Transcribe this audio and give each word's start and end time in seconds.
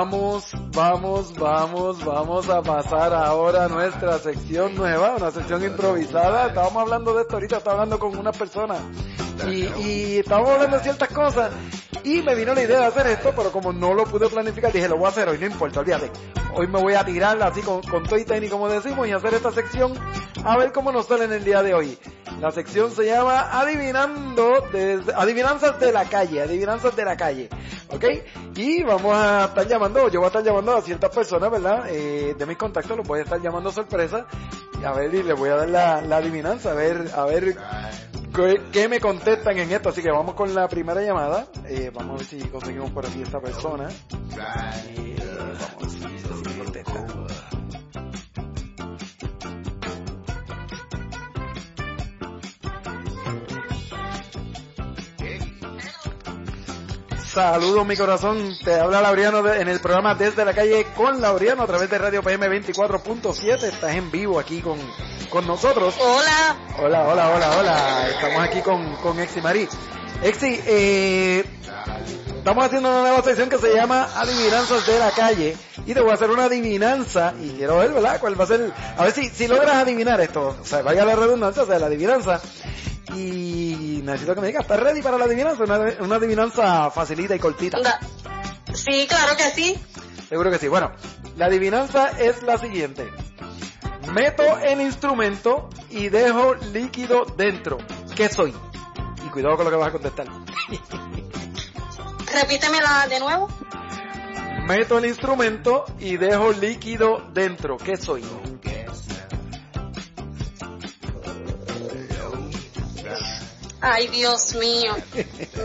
Vamos, 0.00 0.50
vamos, 0.74 1.34
vamos, 1.36 2.02
vamos 2.02 2.48
a 2.48 2.62
pasar 2.62 3.12
ahora 3.12 3.66
a 3.66 3.68
nuestra 3.68 4.18
sección 4.18 4.74
nueva, 4.74 5.16
una 5.16 5.30
sección 5.30 5.62
improvisada. 5.62 6.46
Estábamos 6.46 6.84
hablando 6.84 7.12
de 7.12 7.20
esto 7.20 7.34
ahorita, 7.34 7.58
estaba 7.58 7.82
hablando 7.82 7.98
con 7.98 8.16
una 8.16 8.32
persona 8.32 8.76
y, 9.48 9.72
y 9.82 10.18
estábamos 10.18 10.50
hablando 10.50 10.76
de 10.76 10.82
ciertas 10.82 11.08
cosas 11.08 11.50
y 12.04 12.22
me 12.22 12.34
vino 12.34 12.54
la 12.54 12.62
idea 12.62 12.80
de 12.80 12.86
hacer 12.86 13.06
esto, 13.08 13.32
pero 13.36 13.52
como 13.52 13.72
no 13.72 13.94
lo 13.94 14.04
pude 14.04 14.28
planificar, 14.28 14.72
dije, 14.72 14.88
lo 14.88 14.96
voy 14.96 15.06
a 15.06 15.08
hacer 15.10 15.28
hoy, 15.28 15.38
no 15.38 15.46
importa, 15.46 15.80
olvídate. 15.80 16.10
Hoy 16.54 16.66
me 16.66 16.80
voy 16.80 16.94
a 16.94 17.04
tirar 17.04 17.40
así 17.42 17.60
con, 17.60 17.82
con 17.82 18.04
todo 18.04 18.18
y 18.18 18.24
tenis, 18.24 18.50
como 18.50 18.68
decimos, 18.68 19.06
y 19.06 19.12
hacer 19.12 19.34
esta 19.34 19.52
sección 19.52 19.92
a 20.44 20.56
ver 20.56 20.72
cómo 20.72 20.90
nos 20.92 21.06
sale 21.06 21.24
en 21.24 21.32
el 21.32 21.44
día 21.44 21.62
de 21.62 21.74
hoy. 21.74 21.98
La 22.40 22.50
sección 22.50 22.90
se 22.90 23.04
llama 23.04 23.60
Adivinando, 23.60 24.66
desde, 24.72 25.12
Adivinanzas 25.14 25.78
de 25.78 25.92
la 25.92 26.06
calle, 26.06 26.42
Adivinanzas 26.42 26.96
de 26.96 27.04
la 27.04 27.16
calle, 27.16 27.48
¿ok? 27.88 28.04
Y 28.56 28.82
vamos 28.82 29.14
a 29.14 29.46
estar 29.46 29.66
llamando, 29.66 30.08
yo 30.08 30.20
voy 30.20 30.26
a 30.26 30.28
estar 30.28 30.42
llamando 30.42 30.76
a 30.76 30.82
ciertas 30.82 31.14
personas, 31.14 31.50
¿verdad? 31.50 31.84
Eh, 31.88 32.34
de 32.36 32.46
mis 32.46 32.56
contactos 32.56 32.96
los 32.96 33.06
voy 33.06 33.20
a 33.20 33.24
estar 33.24 33.40
llamando 33.40 33.70
sorpresa, 33.70 34.26
y 34.80 34.84
a 34.84 34.92
ver, 34.92 35.14
y 35.14 35.22
les 35.22 35.38
voy 35.38 35.50
a 35.50 35.56
dar 35.56 35.68
la, 35.68 36.00
la 36.00 36.16
adivinanza, 36.16 36.70
a 36.70 36.74
ver, 36.74 37.10
a 37.14 37.24
ver 37.26 37.56
¿Qué, 38.34 38.62
qué 38.70 38.88
me 38.88 39.00
contestan 39.30 39.58
en 39.58 39.72
esto? 39.72 39.88
Así 39.90 40.02
que 40.02 40.10
vamos 40.10 40.34
con 40.34 40.52
la 40.54 40.68
primera 40.68 41.00
llamada. 41.02 41.46
Eh, 41.66 41.90
vamos 41.94 42.14
a 42.14 42.16
ver 42.18 42.26
si 42.26 42.48
conseguimos 42.48 42.90
por 42.90 43.06
aquí 43.06 43.22
esta 43.22 43.40
persona. 43.40 43.88
Saludos 57.26 57.86
mi 57.86 57.96
corazón, 57.96 58.56
te 58.64 58.74
habla 58.74 59.00
Laureano 59.00 59.46
en 59.52 59.68
el 59.68 59.78
programa 59.78 60.16
Desde 60.16 60.44
la 60.44 60.52
Calle 60.52 60.84
con 60.96 61.20
Laureano 61.20 61.62
a 61.62 61.66
través 61.66 61.88
de 61.88 61.96
Radio 61.96 62.22
PM 62.24 62.48
24.7, 62.48 63.62
estás 63.62 63.94
en 63.94 64.10
vivo 64.10 64.40
aquí 64.40 64.60
con, 64.60 64.78
con 65.30 65.46
nosotros. 65.46 65.94
Hola. 65.98 66.56
Hola, 66.78 67.08
hola, 67.08 67.30
hola, 67.30 67.58
hola. 67.58 68.08
Estamos 68.08 68.42
aquí 68.42 68.60
con, 68.60 68.96
con 68.96 69.18
Exi 69.20 69.40
Marí. 69.40 69.68
Exi, 70.22 70.60
eh, 70.66 71.44
estamos 72.36 72.64
haciendo 72.64 72.90
una 72.90 73.02
nueva 73.02 73.22
sección 73.22 73.48
que 73.48 73.58
se 73.58 73.72
llama 73.74 74.08
Adivinanzas 74.16 74.86
de 74.86 74.98
la 74.98 75.10
calle. 75.12 75.56
Y 75.86 75.94
te 75.94 76.00
voy 76.00 76.10
a 76.10 76.14
hacer 76.14 76.30
una 76.30 76.44
adivinanza. 76.44 77.32
Y 77.40 77.50
quiero 77.50 77.78
ver, 77.78 77.92
¿verdad? 77.92 78.20
¿Cuál 78.20 78.38
va 78.38 78.44
a 78.44 78.48
ser? 78.48 78.72
A 78.98 79.04
ver 79.04 79.12
si, 79.12 79.28
si 79.28 79.46
logras 79.46 79.76
adivinar 79.76 80.20
esto. 80.20 80.58
O 80.60 80.64
sea, 80.64 80.82
vaya 80.82 81.04
la 81.04 81.16
redundancia, 81.16 81.62
o 81.62 81.66
sea, 81.66 81.78
la 81.78 81.86
adivinanza. 81.86 82.40
Y 83.14 84.00
necesito 84.04 84.34
que 84.34 84.40
me 84.40 84.48
digas, 84.48 84.62
¿estás 84.62 84.80
ready 84.80 85.00
para 85.00 85.16
la 85.16 85.24
adivinanza? 85.24 85.64
Una, 85.64 85.78
una 86.00 86.16
adivinanza 86.16 86.90
facilita 86.90 87.34
y 87.34 87.38
cortita. 87.38 87.78
Sí, 88.74 89.06
claro 89.08 89.36
que 89.36 89.50
sí. 89.50 89.78
Seguro 90.28 90.50
que 90.50 90.58
sí. 90.58 90.68
Bueno, 90.68 90.92
la 91.36 91.46
adivinanza 91.46 92.10
es 92.18 92.42
la 92.42 92.58
siguiente. 92.58 93.10
Meto 94.08 94.58
el 94.58 94.80
instrumento 94.80 95.68
y 95.90 96.08
dejo 96.08 96.54
líquido 96.54 97.24
dentro. 97.36 97.78
¿Qué 98.16 98.28
soy? 98.28 98.52
Y 99.24 99.28
cuidado 99.30 99.56
con 99.56 99.66
lo 99.66 99.70
que 99.70 99.76
vas 99.76 99.88
a 99.88 99.92
contestar. 99.92 100.26
Repítemela 102.32 103.06
de 103.08 103.20
nuevo. 103.20 103.48
Meto 104.66 104.98
el 104.98 105.06
instrumento 105.06 105.84
y 105.98 106.16
dejo 106.16 106.52
líquido 106.52 107.28
dentro. 107.32 107.76
¿Qué 107.76 107.96
soy? 107.96 108.24
Ay, 113.82 114.08
Dios 114.08 114.54
mío. 114.56 114.94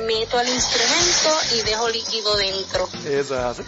Meto 0.07 0.39
el 0.39 0.49
instrumento 0.49 1.29
y 1.53 1.61
dejo 1.63 1.89
líquido 1.89 2.37
dentro. 2.37 2.87
Eso 3.05 3.35
es 3.35 3.41
así. 3.59 3.63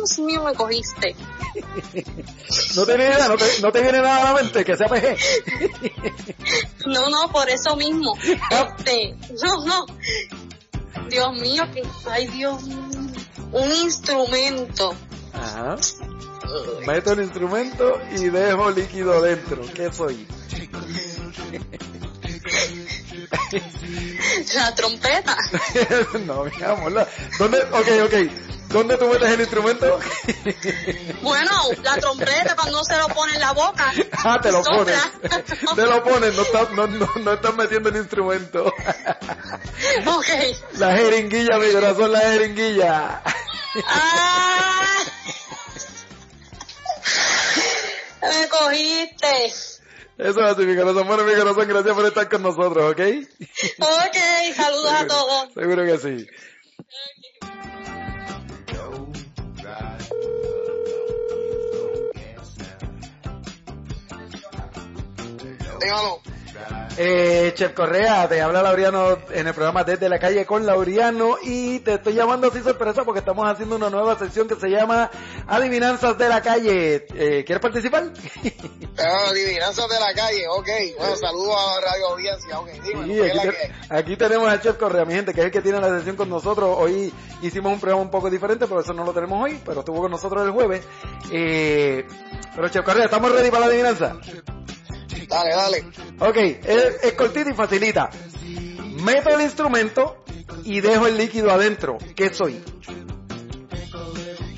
Dios 0.00 0.18
mío, 0.18 0.42
me 0.44 0.54
cogiste. 0.54 1.14
No 2.74 2.84
te 2.86 2.96
viene, 2.96 3.14
no 3.28 3.36
te, 3.36 3.60
no 3.60 3.70
te 3.72 3.80
viene 3.82 3.98
nada 4.00 4.22
a 4.22 4.24
la 4.32 4.42
mente 4.42 4.64
que 4.64 4.76
sea 4.76 4.88
PG. 4.88 5.16
No, 6.86 7.08
no, 7.10 7.30
por 7.30 7.48
eso 7.48 7.76
mismo. 7.76 8.16
Este, 8.50 9.14
no, 9.42 9.64
no. 9.66 9.86
Dios 11.08 11.32
mío, 11.40 11.64
que, 11.72 11.82
ay, 12.10 12.26
Dios 12.28 12.62
mío. 12.64 12.78
Un 13.52 13.72
instrumento. 13.72 14.94
Ajá. 15.32 15.76
Meto 16.86 17.12
el 17.12 17.20
instrumento 17.22 18.00
y 18.12 18.28
dejo 18.30 18.70
líquido 18.70 19.20
dentro. 19.22 19.62
¿Qué 19.74 19.92
soy? 19.92 20.26
La 24.54 24.74
trompeta. 24.74 25.36
no, 26.26 26.44
mi 26.44 26.62
amor. 26.64 26.92
la- 26.92 27.08
¿Dónde? 27.38 27.58
Ok, 27.62 27.88
ok. 28.04 28.49
¿Dónde 28.70 28.96
tú 28.96 29.06
metes 29.08 29.28
el 29.30 29.40
instrumento? 29.40 29.98
Bueno, 31.22 31.50
la 31.82 31.96
trompeta 31.96 32.54
cuando 32.56 32.82
se 32.84 32.96
lo 32.96 33.08
pone 33.08 33.34
en 33.34 33.40
la 33.40 33.52
boca. 33.52 33.92
ah, 34.24 34.38
te 34.40 34.50
lo 34.50 34.62
pones. 34.62 34.98
Te 35.76 35.86
lo 35.86 36.02
pones, 36.02 36.34
no 36.34 36.42
estás, 36.42 36.70
no, 36.70 36.86
no, 36.86 37.08
no 37.16 37.32
estás 37.32 37.54
metiendo 37.56 37.88
el 37.88 37.96
instrumento. 37.96 38.72
Ok. 40.06 40.26
la 40.78 40.96
jeringuilla, 40.96 41.58
mi 41.58 41.72
corazón, 41.72 42.12
la 42.12 42.20
jeringuilla. 42.20 43.22
¡Ah! 43.86 44.96
Me 48.22 48.48
cogiste. 48.48 49.46
Eso 50.18 50.40
es 50.40 50.46
así, 50.46 50.62
mi 50.62 50.76
corazón. 50.76 51.06
Bueno, 51.06 51.24
mi 51.24 51.34
corazón, 51.34 51.68
gracias 51.68 51.94
por 51.94 52.06
estar 52.06 52.28
con 52.28 52.42
nosotros, 52.42 52.92
¿ok? 52.92 53.00
Ok, 53.78 54.16
saludos 54.54 54.92
a 54.92 55.06
todos. 55.06 55.54
Seguro 55.54 55.84
que 55.84 55.98
sí. 55.98 56.26
Dígalo. 65.80 66.20
Eh, 66.96 67.52
Chef 67.54 67.72
Correa, 67.72 68.28
te 68.28 68.40
habla 68.42 68.62
Laureano 68.62 69.16
en 69.30 69.46
el 69.46 69.54
programa 69.54 69.84
Desde 69.84 70.08
la 70.08 70.18
Calle 70.18 70.44
con 70.44 70.66
Laureano 70.66 71.36
y 71.42 71.78
te 71.78 71.94
estoy 71.94 72.14
llamando 72.14 72.48
así 72.48 72.60
sorpresa 72.60 73.04
porque 73.04 73.20
estamos 73.20 73.48
haciendo 73.48 73.76
una 73.76 73.88
nueva 73.88 74.18
sección 74.18 74.46
que 74.46 74.56
se 74.56 74.68
llama 74.68 75.10
Adivinanzas 75.46 76.18
de 76.18 76.28
la 76.28 76.42
Calle. 76.42 77.06
Eh, 77.14 77.44
¿Quieres 77.44 77.60
participar? 77.60 78.12
Ah, 78.98 79.28
adivinanzas 79.30 79.88
de 79.88 80.00
la 80.00 80.12
calle, 80.12 80.46
ok. 80.48 80.68
Bueno, 80.98 81.16
saludos 81.16 81.56
a 81.56 81.80
la 81.80 81.90
radio 81.90 82.06
audiencia, 82.08 82.60
ok. 82.60 82.68
Dime, 82.82 83.30
Sí, 83.30 83.48
aquí 83.88 84.16
tenemos 84.16 84.48
al 84.48 84.60
Chef 84.60 84.76
Correa, 84.76 85.04
mi 85.06 85.14
gente, 85.14 85.32
que 85.32 85.40
es 85.40 85.46
el 85.46 85.52
que 85.52 85.62
tiene 85.62 85.80
la 85.80 85.88
sesión 85.98 86.16
con 86.16 86.28
nosotros. 86.28 86.76
Hoy 86.78 87.12
hicimos 87.40 87.72
un 87.72 87.80
programa 87.80 88.02
un 88.02 88.10
poco 88.10 88.28
diferente, 88.28 88.66
por 88.66 88.82
eso 88.82 88.92
no 88.92 89.04
lo 89.04 89.12
tenemos 89.14 89.42
hoy, 89.42 89.58
pero 89.64 89.80
estuvo 89.80 90.02
con 90.02 90.10
nosotros 90.10 90.44
el 90.44 90.50
jueves. 90.50 90.82
Eh, 91.32 92.04
pero 92.54 92.68
Chef 92.68 92.84
Correa, 92.84 93.04
¿estamos 93.06 93.32
ready 93.32 93.50
para 93.50 93.60
la 93.60 93.66
adivinanza? 93.68 94.16
Dale, 95.30 95.54
dale. 95.54 95.84
Ok, 96.18 96.36
es, 96.36 96.84
es 97.02 97.12
cortita 97.14 97.50
y 97.50 97.54
facilita. 97.54 98.10
Meto 99.02 99.30
el 99.30 99.40
instrumento 99.42 100.24
y 100.64 100.80
dejo 100.80 101.06
el 101.06 101.16
líquido 101.16 101.50
adentro. 101.50 101.96
¿Qué 102.16 102.34
soy? 102.34 102.62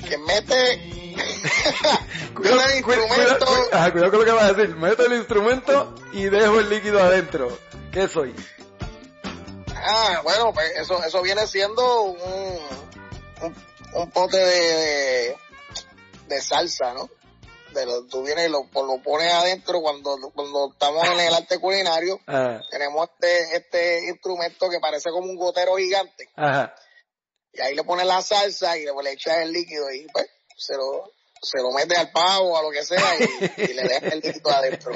Que 0.09 0.17
mete 0.17 0.89
Cuidado, 2.33 2.61
el 2.73 2.81
cu- 2.83 2.87
cuidado, 2.91 3.05
instrumento. 3.07 3.45
cu- 3.45 3.75
ajá, 3.75 3.91
cuidado 3.91 4.11
con 4.11 4.19
lo 4.21 4.25
que 4.25 4.31
vas 4.31 4.43
a 4.43 4.53
decir. 4.53 4.75
Meto 4.75 5.05
el 5.05 5.13
instrumento 5.13 5.95
y 6.11 6.23
dejo 6.25 6.59
el 6.59 6.69
líquido 6.69 7.01
adentro. 7.01 7.57
¿Qué 7.91 8.07
soy? 8.07 8.33
Ah, 9.75 10.21
bueno, 10.23 10.51
pues 10.53 10.71
eso, 10.77 11.03
eso 11.03 11.21
viene 11.21 11.45
siendo 11.45 12.01
un, 12.03 12.17
un, 13.41 13.55
un 13.93 14.11
pote 14.11 14.37
de, 14.37 15.35
de 16.27 16.41
salsa, 16.41 16.93
¿no? 16.93 17.09
De 17.73 17.85
lo, 17.85 18.05
tú 18.05 18.23
vienes 18.23 18.47
y 18.47 18.51
lo, 18.51 18.67
lo 18.73 19.01
pones 19.01 19.33
adentro 19.33 19.81
cuando, 19.81 20.17
cuando 20.33 20.71
estamos 20.71 21.07
en 21.07 21.19
el 21.19 21.33
arte 21.33 21.59
culinario. 21.59 22.19
Tenemos 22.71 23.09
este, 23.09 23.55
este 23.55 24.09
instrumento 24.09 24.69
que 24.69 24.79
parece 24.79 25.09
como 25.09 25.29
un 25.29 25.37
gotero 25.37 25.75
gigante. 25.75 26.29
ajá. 26.35 26.75
Y 27.55 27.61
ahí 27.61 27.75
le 27.75 27.83
pones 27.83 28.07
la 28.07 28.19
salsa 28.21 28.75
y 28.77 28.83
le, 28.83 28.91
le 29.03 29.11
echas 29.11 29.37
el 29.37 29.51
líquido 29.51 29.91
y 29.91 30.07
pues 30.11 30.25
se 30.57 30.75
lo, 30.75 31.11
se 31.39 31.61
lo 31.61 31.71
metes 31.71 31.97
al 31.97 32.11
pavo 32.11 32.53
o 32.53 32.57
a 32.57 32.63
lo 32.63 32.71
que 32.71 32.83
sea 32.83 33.15
y, 33.19 33.61
y 33.61 33.73
le 33.73 33.83
dejas 33.83 34.13
el 34.13 34.19
líquido 34.21 34.49
adentro. 34.49 34.91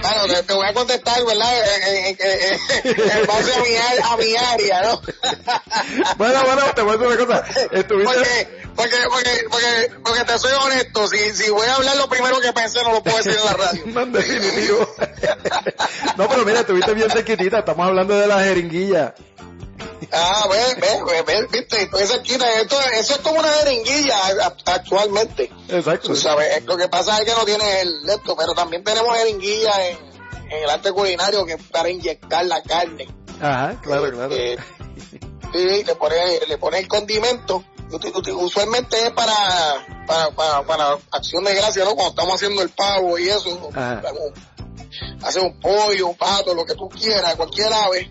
Bueno, 0.00 0.26
te, 0.34 0.42
te 0.44 0.54
voy 0.54 0.66
a 0.66 0.72
contestar, 0.72 1.24
¿verdad? 1.24 1.52
En, 1.88 3.26
base 3.26 3.52
a 3.52 3.60
mi, 3.60 3.76
a 3.76 4.16
mi 4.16 4.36
área, 4.36 4.82
¿no? 4.82 5.00
Bueno, 6.16 6.44
bueno, 6.44 6.62
te 6.74 6.82
voy 6.82 6.94
a 6.94 6.98
decir 6.98 7.06
una 7.06 7.26
cosa. 7.26 7.44
Estuviste... 7.72 8.14
Porque, 8.14 8.59
porque, 8.80 8.96
porque, 9.10 9.44
porque, 9.50 10.02
porque 10.02 10.24
te 10.24 10.38
soy 10.38 10.52
honesto, 10.52 11.06
si, 11.06 11.18
si 11.32 11.50
voy 11.50 11.66
a 11.66 11.74
hablar 11.74 11.96
lo 11.96 12.08
primero 12.08 12.40
que 12.40 12.50
pensé 12.52 12.82
no 12.82 12.92
lo 12.92 13.02
puedo 13.02 13.18
decir 13.18 13.36
en 13.38 13.44
la 13.44 13.52
radio. 13.52 13.82
No, 13.90 14.06
definitivo. 14.06 14.88
No, 16.16 16.28
pero 16.28 16.44
mira, 16.44 16.60
estuviste 16.60 16.94
bien 16.94 17.10
cerquitita. 17.10 17.58
Estamos 17.58 17.86
hablando 17.86 18.18
de 18.18 18.26
la 18.26 18.42
jeringuilla. 18.42 19.14
Ah, 20.12 20.46
ves, 20.50 20.76
ves, 20.80 21.24
ves, 21.26 21.50
viste, 21.50 21.82
estoy 21.82 22.06
cerquita. 22.06 22.50
Esto, 22.60 22.76
eso 22.98 23.14
es 23.14 23.20
como 23.20 23.40
una 23.40 23.48
jeringuilla 23.48 24.16
actualmente. 24.66 25.50
Exacto. 25.68 26.08
Tú 26.08 26.16
sabes, 26.16 26.56
eh, 26.56 26.62
lo 26.66 26.76
que 26.76 26.88
pasa 26.88 27.18
es 27.18 27.24
que 27.24 27.34
no 27.34 27.44
tiene 27.44 27.82
el 27.82 28.08
esto, 28.08 28.34
pero 28.36 28.54
también 28.54 28.82
tenemos 28.82 29.16
jeringuilla 29.16 29.88
en, 29.88 29.98
en 30.50 30.62
el 30.64 30.70
arte 30.70 30.92
culinario 30.92 31.44
que 31.44 31.54
es 31.54 31.62
para 31.64 31.90
inyectar 31.90 32.44
la 32.46 32.62
carne. 32.62 33.08
Ajá, 33.40 33.78
claro, 33.82 34.10
claro. 34.10 34.34
Eh, 34.34 34.58
sí, 35.52 35.84
le 35.84 35.94
pone, 35.94 36.16
le 36.46 36.58
pone 36.58 36.78
el 36.78 36.88
condimento 36.88 37.64
usualmente 38.36 38.96
es 39.02 39.10
para, 39.10 39.34
para, 40.06 40.30
para, 40.30 40.62
para 40.62 40.98
acción 41.10 41.44
de 41.44 41.54
gracia, 41.54 41.84
¿no? 41.84 41.94
Cuando 41.94 42.10
estamos 42.10 42.34
haciendo 42.36 42.62
el 42.62 42.70
pavo 42.70 43.18
y 43.18 43.28
eso, 43.28 43.70
hacer 45.22 45.42
un 45.42 45.58
pollo, 45.60 46.08
un 46.08 46.16
pato, 46.16 46.54
lo 46.54 46.64
que 46.64 46.74
tú 46.74 46.88
quieras, 46.88 47.34
cualquier 47.36 47.72
ave, 47.72 48.10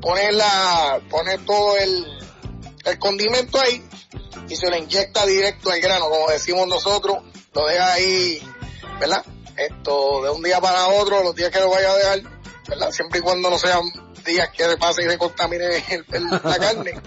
poner 0.00 0.34
la, 0.34 1.00
poner 1.10 1.44
todo 1.44 1.76
el, 1.76 2.06
el 2.84 2.98
condimento 2.98 3.60
ahí 3.60 3.82
y 4.48 4.56
se 4.56 4.70
lo 4.70 4.76
inyecta 4.76 5.24
directo 5.26 5.70
al 5.70 5.80
grano, 5.80 6.08
como 6.08 6.28
decimos 6.28 6.66
nosotros, 6.66 7.18
lo 7.52 7.66
deja 7.66 7.92
ahí, 7.92 8.42
¿verdad? 9.00 9.24
Esto 9.56 10.22
de 10.22 10.30
un 10.30 10.42
día 10.42 10.60
para 10.60 10.88
otro, 10.88 11.22
los 11.22 11.34
días 11.34 11.50
que 11.50 11.60
lo 11.60 11.70
vaya 11.70 11.90
a 11.90 11.96
dejar, 11.96 12.22
¿verdad? 12.68 12.90
Siempre 12.90 13.20
y 13.20 13.22
cuando 13.22 13.50
no 13.50 13.58
sean 13.58 13.82
días 14.24 14.48
que 14.50 14.64
se 14.64 14.76
pase 14.76 15.04
y 15.04 15.08
se 15.08 15.18
contamine 15.18 15.84
la 16.20 16.58
carne. 16.58 17.00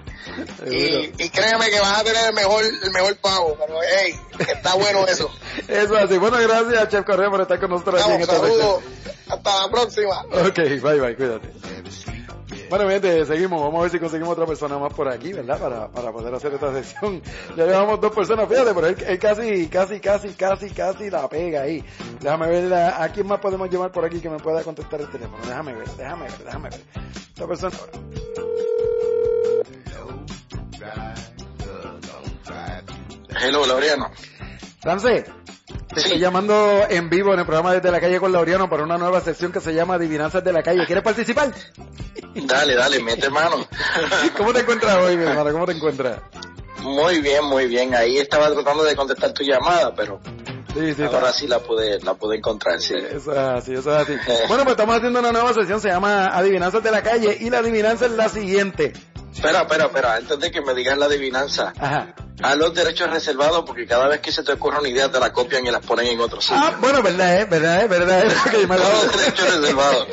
y, 0.68 1.30
créeme 1.30 1.70
que 1.70 1.80
vas 1.80 2.00
a 2.00 2.04
tener 2.04 2.26
el 2.28 2.34
mejor, 2.34 2.64
el 2.66 2.92
mejor 2.92 3.16
pavo, 3.18 3.58
pero 3.60 3.80
hey, 3.82 4.20
está 4.40 4.76
bueno 4.76 5.06
eso. 5.08 5.30
eso 5.68 5.96
así. 5.96 6.18
Bueno, 6.18 6.38
gracias, 6.38 6.90
Chef 6.90 7.06
Correa, 7.06 7.30
por 7.30 7.42
estar 7.42 7.60
con 7.60 7.70
nosotros 7.70 8.02
aquí 8.02 8.12
en 8.12 8.22
esta 8.22 8.36
Saludos. 8.36 8.84
Hasta 9.28 9.62
la 9.62 9.72
próxima. 9.72 10.22
Ok, 10.32 10.58
bye 10.82 11.00
bye, 11.00 11.16
cuídate. 11.16 11.52
Bueno, 12.70 12.90
gente, 12.90 13.26
seguimos. 13.26 13.62
Vamos 13.62 13.80
a 13.80 13.82
ver 13.84 13.92
si 13.92 14.00
conseguimos 14.00 14.34
otra 14.34 14.46
persona 14.46 14.78
más 14.78 14.94
por 14.94 15.08
aquí, 15.08 15.32
¿verdad? 15.32 15.60
Para, 15.60 15.88
para 15.90 16.12
poder 16.12 16.34
hacer 16.34 16.54
esta 16.54 16.74
sesión. 16.74 17.22
Ya 17.56 17.66
llevamos 17.66 18.02
dos 18.02 18.14
personas, 18.14 18.48
fíjate, 18.50 18.74
pero 18.74 18.88
él, 18.88 19.20
casi, 19.20 19.68
casi, 19.68 20.00
casi, 20.00 20.30
casi, 20.32 20.70
casi 20.72 21.10
la 21.10 21.28
pega 21.30 21.62
ahí. 21.62 21.84
Déjame 22.20 22.48
ver 22.48 22.74
a, 22.74 23.08
quién 23.10 23.28
más 23.28 23.40
podemos 23.40 23.70
llamar 23.70 23.92
por 23.92 24.04
aquí 24.06 24.20
que 24.20 24.30
me 24.30 24.38
pueda 24.38 24.64
contestar 24.64 25.00
el 25.02 25.10
teléfono. 25.10 25.38
Déjame 25.46 25.74
ver, 25.74 25.88
déjame 25.98 26.24
ver, 26.24 26.38
déjame 26.44 26.70
ver. 26.70 26.82
Esta 27.34 27.48
persona 27.48 27.78
Hello, 33.40 33.66
Laureano. 33.68 34.10
Ramsey, 34.82 35.24
te 35.94 36.00
estoy 36.02 36.20
llamando 36.20 36.86
en 36.90 37.10
vivo 37.10 37.34
en 37.34 37.40
el 37.40 37.46
programa 37.46 37.74
Desde 37.74 37.92
la 37.92 38.00
Calle 38.00 38.20
con 38.20 38.32
Laureano 38.32 38.70
para 38.70 38.84
una 38.84 38.98
nueva 38.98 39.22
sección 39.22 39.52
que 39.52 39.62
se 39.62 39.74
llama 39.74 39.96
Adivinanzas 39.96 40.44
de 40.44 40.54
la 40.54 40.62
Calle. 40.64 40.86
¿Quieres 40.86 41.04
participar? 41.04 41.54
Dale, 42.36 42.76
dale, 42.76 43.02
mete 43.02 43.30
mano. 43.30 43.66
¿Cómo 44.38 44.54
te 44.54 44.62
encuentras 44.62 44.98
hoy, 44.98 45.18
mi 45.18 45.24
hermano? 45.24 45.52
¿Cómo 45.52 45.66
te 45.66 45.74
encuentras? 45.74 46.20
Muy 46.82 47.22
bien, 47.22 47.46
muy 47.46 47.68
bien. 47.68 47.96
Ahí 47.96 48.18
estaba 48.18 48.52
tratando 48.52 48.84
de 48.84 48.96
contestar 48.96 49.34
tu 49.34 49.44
llamada, 49.44 49.94
pero 49.96 50.20
Sí, 50.74 50.94
sí, 50.94 51.04
Ahora 51.04 51.34
sí 51.34 51.48
la 51.48 51.60
pude, 51.60 52.00
la 52.02 52.14
pude 52.14 52.38
encontrar, 52.38 52.80
sí. 52.80 52.94
Eso 52.94 53.32
es 53.32 53.38
así, 53.38 53.74
eso 53.74 54.00
es 54.00 54.08
así. 54.08 54.14
bueno, 54.48 54.64
pues 54.64 54.74
estamos 54.74 54.98
haciendo 54.98 55.20
una 55.20 55.32
nueva 55.32 55.54
sección, 55.54 55.82
se 55.82 55.90
llama 55.90 56.28
Adivinanzas 56.28 56.84
de 56.84 56.92
la 56.92 57.02
Calle, 57.02 57.36
y 57.40 57.50
la 57.50 57.60
adivinanza 57.60 58.06
es 58.06 58.12
la 58.12 58.30
siguiente. 58.30 58.94
Espera, 59.38 59.62
espera, 59.62 59.86
espera, 59.86 60.16
antes 60.16 60.40
de 60.40 60.50
que 60.50 60.62
me 60.62 60.74
digas 60.74 60.98
la 60.98 61.06
adivinanza. 61.06 61.72
Ajá. 61.80 62.16
A 62.42 62.56
los 62.56 62.74
derechos 62.74 63.10
reservados 63.12 63.64
porque 63.68 63.86
cada 63.86 64.08
vez 64.08 64.20
que 64.20 64.32
se 64.32 64.44
te 64.44 64.54
ocurre 64.54 64.80
una 64.80 64.90
idea 64.90 65.12
te 65.12 65.20
la 65.20 65.32
copian 65.32 65.66
y 65.66 65.70
la 65.70 65.80
ponen 65.80 66.08
en 66.08 66.20
otro 66.20 66.42
sitio. 66.42 66.58
Ah, 66.60 66.76
bueno, 66.80 67.04
verdad, 67.04 67.42
es, 67.42 67.50
verdad, 67.50 67.84
es, 67.84 67.90
verdad, 67.90 68.26
es. 68.26 68.46
Okay, 68.48 68.66
me 68.66 68.78
los 68.78 69.18
derechos 69.18 69.60
reservados. 69.60 70.08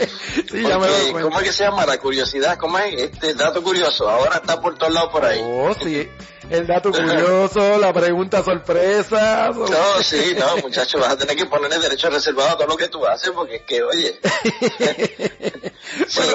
sí, 0.51 0.63
ya 0.63 0.79
me 0.79 1.23
¿Cómo 1.23 1.41
es 1.41 1.45
que 1.45 1.53
se 1.53 1.65
llama? 1.65 1.87
La 1.87 1.99
curiosidad, 1.99 2.59
¿cómo 2.59 2.79
es? 2.79 3.01
Este 3.01 3.33
dato 3.33 3.63
curioso, 3.63 4.09
ahora 4.09 4.37
está 4.37 4.61
por 4.61 4.77
todos 4.77 4.93
lados 4.93 5.11
por 5.11 5.25
ahí. 5.25 5.41
Oh, 5.43 5.75
sí 5.83 6.07
el 6.51 6.67
dato 6.67 6.91
curioso, 6.93 7.79
la 7.79 7.93
pregunta 7.93 8.43
sorpresa. 8.43 9.51
No, 9.51 10.03
sí, 10.03 10.35
no, 10.39 10.57
muchachos, 10.59 11.01
vas 11.01 11.13
a 11.13 11.17
tener 11.17 11.37
que 11.37 11.47
poner 11.47 11.73
el 11.73 11.81
derecho 11.81 12.11
reservado 12.11 12.51
a 12.51 12.57
todo 12.57 12.67
lo 12.67 12.77
que 12.77 12.89
tú 12.89 13.05
haces, 13.07 13.31
porque 13.31 13.57
es 13.57 13.63
que, 13.63 13.83
oye, 13.83 14.21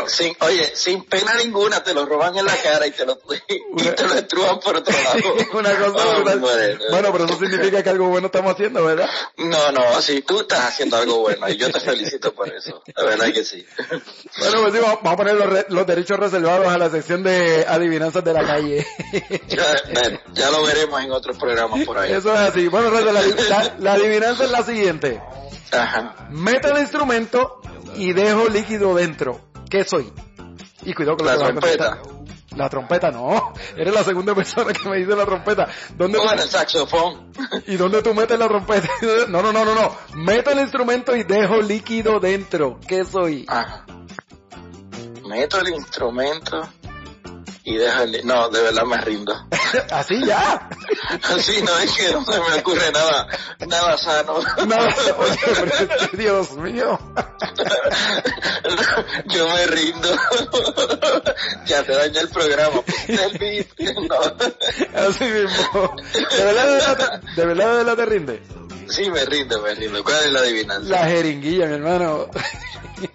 sin, 0.07 0.35
oye, 0.41 0.71
sin 0.75 1.03
pena 1.05 1.33
ninguna 1.35 1.83
te 1.83 1.93
lo 1.93 2.05
roban 2.05 2.37
en 2.37 2.45
la 2.45 2.55
cara 2.55 2.87
y 2.87 2.91
te 2.91 3.05
lo, 3.05 3.19
y 3.47 3.83
te 3.83 4.07
lo 4.07 4.13
estrujan 4.13 4.59
por 4.59 4.77
otro 4.77 4.95
lado. 5.03 5.35
Una 5.53 5.75
cosa 5.77 6.07
oh, 6.07 6.23
bueno, 6.89 7.11
pero 7.11 7.25
eso 7.25 7.39
significa 7.39 7.83
que 7.83 7.89
algo 7.89 8.07
bueno 8.07 8.27
estamos 8.27 8.53
haciendo, 8.53 8.83
¿verdad? 8.83 9.09
No, 9.37 9.71
no, 9.71 10.01
sí, 10.01 10.21
tú 10.21 10.41
estás 10.41 10.69
haciendo 10.69 10.97
algo 10.97 11.19
bueno 11.19 11.49
y 11.49 11.57
yo 11.57 11.71
te 11.71 11.79
felicito 11.79 12.33
por 12.33 12.53
eso, 12.53 12.81
la 12.95 13.03
verdad 13.03 13.33
que 13.33 13.43
sí. 13.43 13.65
Bueno, 14.37 14.61
pues 14.61 14.73
sí, 14.73 14.79
vamos 14.79 14.99
a 15.03 15.15
poner 15.15 15.35
los, 15.35 15.65
los 15.69 15.87
derechos 15.87 16.19
reservados 16.19 16.67
a 16.67 16.77
la 16.77 16.89
sección 16.89 17.23
de 17.23 17.65
adivinanzas 17.67 18.23
de 18.23 18.33
la 18.33 18.45
calle 18.45 18.85
ya 20.33 20.49
lo 20.51 20.63
veremos 20.63 21.01
en 21.01 21.11
otros 21.11 21.37
programas 21.37 21.85
por 21.85 21.97
ahí. 21.97 22.11
Eso 22.11 22.33
es 22.33 22.39
así. 22.39 22.67
Bueno, 22.67 22.89
la, 22.89 23.93
adivinanza 23.93 24.45
es 24.45 24.51
la 24.51 24.63
siguiente. 24.63 25.21
Ajá. 25.71 26.27
Meto 26.29 26.69
el 26.69 26.81
instrumento 26.81 27.61
y 27.95 28.13
dejo 28.13 28.47
líquido 28.49 28.95
dentro. 28.95 29.41
¿Qué 29.69 29.83
soy? 29.83 30.11
Y 30.83 30.93
cuidado 30.93 31.17
con 31.17 31.27
la 31.27 31.37
trompeta. 31.37 32.01
La 32.55 32.67
trompeta 32.67 33.11
no, 33.11 33.53
eres 33.77 33.93
la 33.93 34.03
segunda 34.03 34.33
persona 34.33 34.73
que 34.73 34.89
me 34.89 34.97
dice 34.97 35.15
la 35.15 35.25
trompeta. 35.25 35.67
¿Dónde 35.95 36.19
el 36.19 36.39
saxofón. 36.39 37.31
¿Y 37.67 37.77
dónde 37.77 38.01
tú 38.01 38.13
metes 38.13 38.37
la 38.37 38.47
trompeta? 38.47 38.89
No, 39.29 39.41
no, 39.41 39.53
no, 39.53 39.63
no, 39.63 39.75
no. 39.75 39.95
Meto 40.15 40.51
el 40.51 40.59
instrumento 40.59 41.15
y 41.15 41.23
dejo 41.23 41.57
líquido 41.57 42.19
dentro. 42.19 42.79
¿Qué 42.87 43.05
soy? 43.05 43.45
Ajá. 43.47 43.85
Meto 45.27 45.59
el 45.59 45.69
instrumento 45.69 46.67
y 47.63 47.77
déjale, 47.77 48.23
no, 48.23 48.49
de 48.49 48.63
verdad 48.63 48.83
me 48.83 48.97
rindo. 48.97 49.33
Así 49.91 50.25
ya. 50.25 50.67
Así 51.23 51.61
no 51.61 51.77
es 51.79 51.91
que 51.91 52.11
no 52.11 52.23
se 52.25 52.39
me 52.39 52.59
ocurre 52.59 52.91
nada, 52.91 53.27
nada 53.67 53.97
sano. 53.97 54.39
Nada, 54.67 54.95
oye, 55.17 56.07
Dios 56.17 56.51
mío. 56.53 56.99
Yo 59.25 59.47
me 59.47 59.67
rindo. 59.67 60.09
Ya 61.65 61.83
te 61.83 61.93
dañé 61.93 62.19
el 62.19 62.29
programa. 62.29 62.81
Así 64.95 65.23
mismo. 65.23 65.95
¿De 66.13 66.45
verdad, 66.45 66.97
de 67.35 67.45
verdad, 67.45 67.69
de 67.69 67.77
verdad 67.77 67.95
te 67.95 68.05
rinde? 68.05 68.43
Sí, 68.89 69.09
me 69.11 69.23
rindo, 69.25 69.61
me 69.61 69.75
rindo. 69.75 70.03
¿Cuál 70.03 70.25
es 70.25 70.31
la 70.31 70.39
adivinanza? 70.39 70.89
La 70.89 71.05
jeringuilla, 71.05 71.67
mi 71.67 71.75
hermano. 71.75 72.27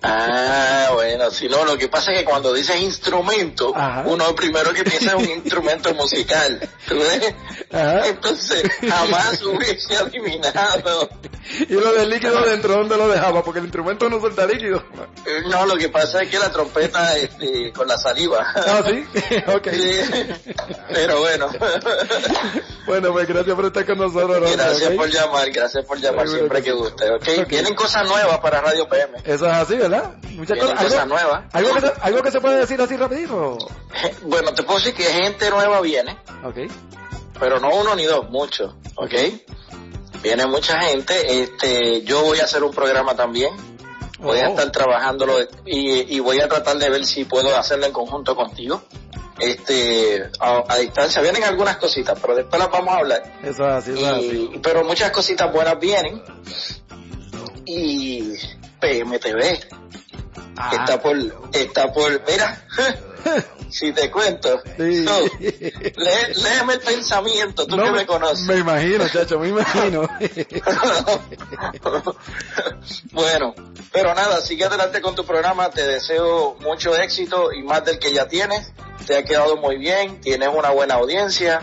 Ah, 0.03 0.91
bueno, 0.93 1.31
si 1.31 1.49
no, 1.49 1.65
lo 1.65 1.77
que 1.77 1.89
pasa 1.89 2.13
es 2.13 2.19
que 2.19 2.25
cuando 2.25 2.53
dices 2.53 2.77
instrumento, 2.81 3.75
uno 4.05 4.35
primero 4.35 4.73
que 4.73 4.85
piensa 4.85 5.11
es 5.11 5.15
un 5.15 5.31
instrumento 5.31 5.95
musical, 5.95 6.61
¿tú 6.89 6.99
ves? 6.99 7.35
Entonces, 7.71 8.63
jamás 8.89 9.43
hubiese 9.43 9.97
adivinado. 9.97 11.09
¿Y 11.69 11.75
lo 11.75 11.93
del 11.93 12.09
líquido 12.09 12.41
dentro, 12.43 12.75
dónde 12.75 12.97
lo 12.97 13.09
dejaba? 13.09 13.43
Porque 13.43 13.59
el 13.59 13.67
instrumento 13.67 14.09
no 14.09 14.21
suelta 14.21 14.47
líquido. 14.47 14.83
No, 15.51 15.67
lo 15.67 15.77
que 15.77 15.89
pasa 15.89 16.23
es 16.23 16.31
que 16.31 16.39
la 16.39 16.51
trompeta 16.51 17.17
este, 17.17 17.73
con 17.73 17.87
la 17.87 17.99
saliva. 17.99 18.47
Ah, 18.55 18.83
sí, 18.87 19.05
ok. 19.47 19.69
Pero 20.93 21.21
bueno. 21.21 21.49
bueno, 22.87 23.13
pues 23.13 23.29
gracias 23.29 23.55
por 23.55 23.67
estar 23.67 23.85
con 23.87 23.99
nosotros. 23.99 24.51
Gracias 24.53 24.91
por 24.93 25.09
llamar, 25.11 25.51
gracias 25.51 25.85
por 25.85 25.99
llamar 25.99 26.29
siempre 26.29 26.63
que 26.63 26.73
guste, 26.73 27.11
¿ok? 27.11 27.49
Vienen 27.49 27.75
cosas 27.75 28.07
nuevas 28.07 28.39
para 28.39 28.61
Radio 28.61 28.89
PM. 28.89 29.19
Eso 29.25 29.47
es 29.47 29.53
así. 29.53 29.74
¿Verdad? 29.79 30.15
Muchas 30.33 30.59
cosas. 30.59 31.07
nuevas. 31.07 31.45
¿algo 31.53 31.75
que, 31.75 31.81
se, 31.81 31.93
¿Algo 32.01 32.23
que 32.23 32.31
se 32.31 32.41
puede 32.41 32.61
decir 32.61 32.81
así 32.81 32.97
rapidito? 32.97 33.59
Bueno, 34.23 34.53
te 34.53 34.63
puedo 34.63 34.79
decir 34.79 34.95
que 34.95 35.05
gente 35.05 35.51
nueva 35.51 35.81
viene. 35.81 36.19
Ok. 36.45 36.71
Pero 37.39 37.61
no 37.61 37.69
uno 37.75 37.95
ni 37.95 38.05
dos, 38.05 38.29
muchos. 38.31 38.75
Ok. 38.97 39.15
Viene 40.23 40.47
mucha 40.47 40.81
gente. 40.81 41.43
Este, 41.43 42.03
yo 42.03 42.23
voy 42.23 42.41
a 42.41 42.45
hacer 42.45 42.63
un 42.63 42.73
programa 42.73 43.15
también. 43.15 43.55
Voy 44.19 44.39
a 44.41 44.49
oh. 44.49 44.51
estar 44.51 44.71
trabajándolo 44.73 45.41
y, 45.67 46.17
y 46.17 46.21
voy 46.21 46.41
a 46.41 46.49
tratar 46.49 46.79
de 46.79 46.89
ver 46.89 47.05
si 47.05 47.25
puedo 47.25 47.57
hacerlo 47.57 47.87
en 47.87 47.93
conjunto 47.93 48.35
contigo 48.35 48.83
este 49.39 50.31
a, 50.41 50.77
distancia 50.79 51.21
vienen 51.21 51.43
algunas 51.45 51.77
cositas 51.77 52.19
pero 52.21 52.37
después 52.37 52.61
las 52.61 52.71
vamos 52.71 52.95
a 52.95 52.99
hablar 52.99 53.23
eso 53.43 53.69
es 53.69 53.75
así, 53.75 53.93
eso 53.93 54.15
así. 54.15 54.51
pero 54.63 54.85
muchas 54.85 55.11
cositas 55.11 55.53
buenas 55.53 55.79
vienen 55.81 56.23
y 57.67 58.35
PMTV. 58.85 59.41
Está 60.73 61.01
por, 61.01 61.17
está 61.53 61.93
por, 61.93 62.23
mira, 62.29 62.65
si 63.71 63.93
te 63.93 64.11
cuento. 64.11 64.63
Sí. 64.77 65.05
léeme 66.37 66.75
el 66.75 66.81
pensamiento, 66.81 67.67
tú 67.67 67.77
que 67.77 67.91
me 67.91 68.07
conoces. 68.07 68.47
Me 68.47 68.59
imagino, 68.59 69.09
chacho, 69.09 69.39
me 69.39 69.49
imagino. 69.49 70.03
bueno, 73.13 73.55
pero 73.91 74.15
nada, 74.15 74.41
sigue 74.43 74.65
adelante 74.65 75.01
con 75.01 75.15
tu 75.15 75.25
programa, 75.25 75.71
te 75.71 75.87
deseo 75.87 76.57
mucho 76.61 76.95
éxito 76.97 77.53
y 77.53 77.63
más 77.63 77.85
del 77.85 77.99
que 77.99 78.13
ya 78.13 78.29
tienes. 78.29 78.73
Te 79.07 79.17
ha 79.17 79.25
quedado 79.25 79.57
muy 79.57 79.77
bien, 79.77 80.21
tienes 80.21 80.51
una 80.55 80.71
buena 80.71 80.95
audiencia 80.95 81.63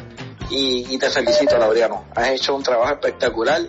y, 0.49 0.93
y 0.93 0.97
te 0.97 1.09
felicito, 1.09 1.57
Laureano. 1.57 2.05
Has 2.13 2.29
hecho 2.29 2.55
un 2.55 2.63
trabajo 2.63 2.93
espectacular 2.93 3.61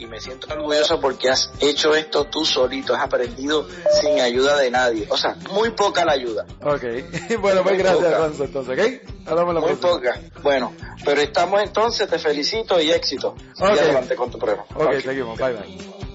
y 0.00 0.06
me 0.06 0.18
siento 0.18 0.46
orgulloso 0.50 0.98
porque 0.98 1.28
has 1.28 1.52
hecho 1.60 1.94
esto 1.94 2.24
tú 2.24 2.44
solito, 2.44 2.94
has 2.94 3.04
aprendido 3.04 3.68
sin 4.00 4.20
ayuda 4.20 4.58
de 4.58 4.70
nadie. 4.70 5.06
O 5.10 5.16
sea, 5.16 5.36
muy 5.52 5.70
poca 5.70 6.04
la 6.04 6.12
ayuda. 6.12 6.46
Ok, 6.62 6.82
bueno, 7.40 7.62
pues 7.62 7.78
gracias, 7.78 8.14
Alonso, 8.14 8.44
entonces, 8.44 8.78
¿ok? 8.78 9.28
Hablamos 9.28 9.54
la 9.54 9.60
muy 9.60 9.74
poca. 9.74 10.18
Bueno, 10.42 10.72
pero 11.04 11.20
estamos 11.20 11.62
entonces, 11.62 12.08
te 12.08 12.18
felicito 12.18 12.80
y 12.80 12.90
éxito. 12.90 13.34
Okay. 13.54 13.78
adelante 13.78 14.16
con 14.16 14.30
tu 14.30 14.38
prueba. 14.38 14.64
Ok, 14.74 14.86
okay. 14.86 15.00
seguimos, 15.02 15.38
bye 15.38 15.52
bye. 15.52 16.09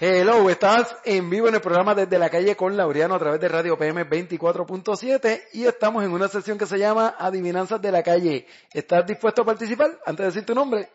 Hello, 0.00 0.48
estás 0.48 0.94
en 1.04 1.28
vivo 1.28 1.48
en 1.48 1.56
el 1.56 1.60
programa 1.60 1.92
Desde 1.92 2.20
la 2.20 2.30
Calle 2.30 2.54
con 2.54 2.76
Laureano 2.76 3.16
a 3.16 3.18
través 3.18 3.40
de 3.40 3.48
Radio 3.48 3.76
PM 3.76 4.08
24.7 4.08 5.42
y 5.54 5.64
estamos 5.64 6.04
en 6.04 6.12
una 6.12 6.28
sesión 6.28 6.56
que 6.56 6.66
se 6.66 6.78
llama 6.78 7.16
Adivinanzas 7.18 7.82
de 7.82 7.90
la 7.90 8.04
Calle. 8.04 8.46
¿Estás 8.72 9.04
dispuesto 9.04 9.42
a 9.42 9.44
participar? 9.44 9.98
Antes 10.06 10.18
de 10.18 10.24
decir 10.26 10.46
tu 10.46 10.54
nombre. 10.54 10.88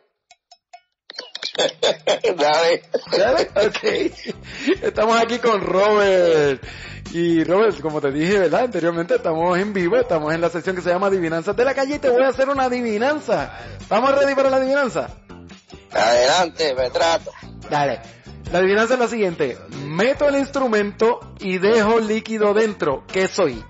Dale. 2.38 2.84
¿Dale? 3.12 3.50
Ok. 3.68 4.82
Estamos 4.82 5.22
aquí 5.22 5.38
con 5.40 5.60
Robert. 5.60 6.64
Y 7.12 7.44
Robert, 7.44 7.82
como 7.82 8.00
te 8.00 8.10
dije, 8.10 8.40
¿verdad? 8.40 8.62
Anteriormente 8.62 9.16
estamos 9.16 9.60
en 9.60 9.74
vivo, 9.74 9.98
estamos 9.98 10.34
en 10.34 10.40
la 10.40 10.50
sesión 10.50 10.78
que 10.78 10.82
se 10.82 10.92
llama 10.92 11.08
Adivinanzas 11.08 11.58
de 11.58 11.66
la 11.66 11.74
Calle 11.74 11.96
y 11.96 12.00
te 12.00 12.10
voy 12.10 12.24
a 12.24 12.30
hacer 12.30 12.48
una 12.48 12.64
adivinanza. 12.64 13.60
¿Estamos 13.82 14.16
ready 14.18 14.34
para 14.34 14.50
la 14.50 14.58
adivinanza? 14.58 15.10
Adelante, 15.92 16.74
me 16.74 16.90
trata. 16.90 17.32
Dale. 17.70 18.23
La 18.54 18.60
adivinanza 18.60 18.94
es 18.94 19.00
la 19.00 19.08
siguiente. 19.08 19.58
Meto 19.84 20.30
el 20.30 20.36
instrumento 20.36 21.20
y 21.40 21.58
dejo 21.58 22.00
líquido 22.00 22.54
dentro. 22.54 23.04
¿Qué 23.12 23.28
soy? 23.28 23.66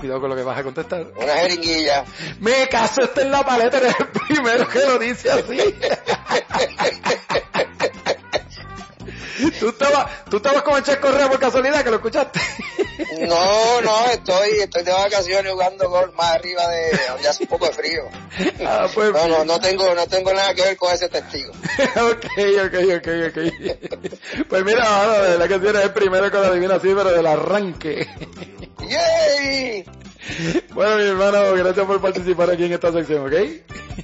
Cuidado 0.00 0.22
con 0.22 0.30
lo 0.30 0.36
que 0.36 0.44
vas 0.44 0.58
a 0.58 0.62
contestar. 0.62 1.08
Una 1.14 1.34
jeringuilla. 1.34 2.06
Me 2.40 2.66
caso, 2.70 3.02
está 3.02 3.20
en 3.20 3.30
la 3.30 3.44
paleta, 3.44 3.76
eres 3.76 3.96
el 4.00 4.06
primero 4.06 4.66
que 4.66 4.78
lo 4.78 4.98
dice 4.98 5.30
así. 5.30 5.58
¿Tú 9.60 9.68
estabas, 9.68 10.24
tú 10.30 10.36
estabas 10.38 10.62
con 10.62 10.76
el 10.76 10.82
Che 10.82 10.98
Correa 10.98 11.28
por 11.28 11.38
casualidad 11.38 11.84
que 11.84 11.90
lo 11.90 11.96
escuchaste. 11.96 12.40
No, 13.20 13.80
no, 13.80 14.06
estoy, 14.06 14.50
estoy 14.60 14.82
de 14.82 14.92
vacaciones 14.92 15.52
jugando 15.52 15.88
golf 15.88 16.12
más 16.14 16.32
arriba 16.32 16.66
de 16.68 16.90
donde 17.08 17.28
hace 17.28 17.44
un 17.44 17.48
poco 17.48 17.66
de 17.66 17.72
frío. 17.72 18.02
Ah, 18.66 18.88
pues, 18.92 19.12
No, 19.12 19.28
no, 19.28 19.44
no 19.44 19.60
tengo, 19.60 19.94
no 19.94 20.06
tengo 20.06 20.32
nada 20.32 20.52
que 20.54 20.62
ver 20.62 20.76
con 20.76 20.92
ese 20.92 21.08
testigo. 21.08 21.52
ok, 21.52 22.26
ok, 22.66 22.74
ok, 22.96 23.08
ok. 23.28 24.46
Pues 24.48 24.64
mira, 24.64 24.84
ahora 24.84 25.22
de 25.22 25.38
la 25.38 25.48
que 25.48 25.54
eres 25.54 25.84
el 25.84 25.92
primero 25.92 26.28
lo 26.28 26.38
adivina 26.38 26.74
así, 26.76 26.88
pero 26.88 27.10
del 27.12 27.26
arranque. 27.26 28.08
¡Yay! 28.88 29.84
Bueno, 30.70 30.96
mi 30.96 31.08
hermano, 31.08 31.52
gracias 31.54 31.86
por 31.86 32.00
participar 32.00 32.50
aquí 32.50 32.64
en 32.64 32.72
esta 32.72 32.92
sección, 32.92 33.26
¿ok? 33.26 33.32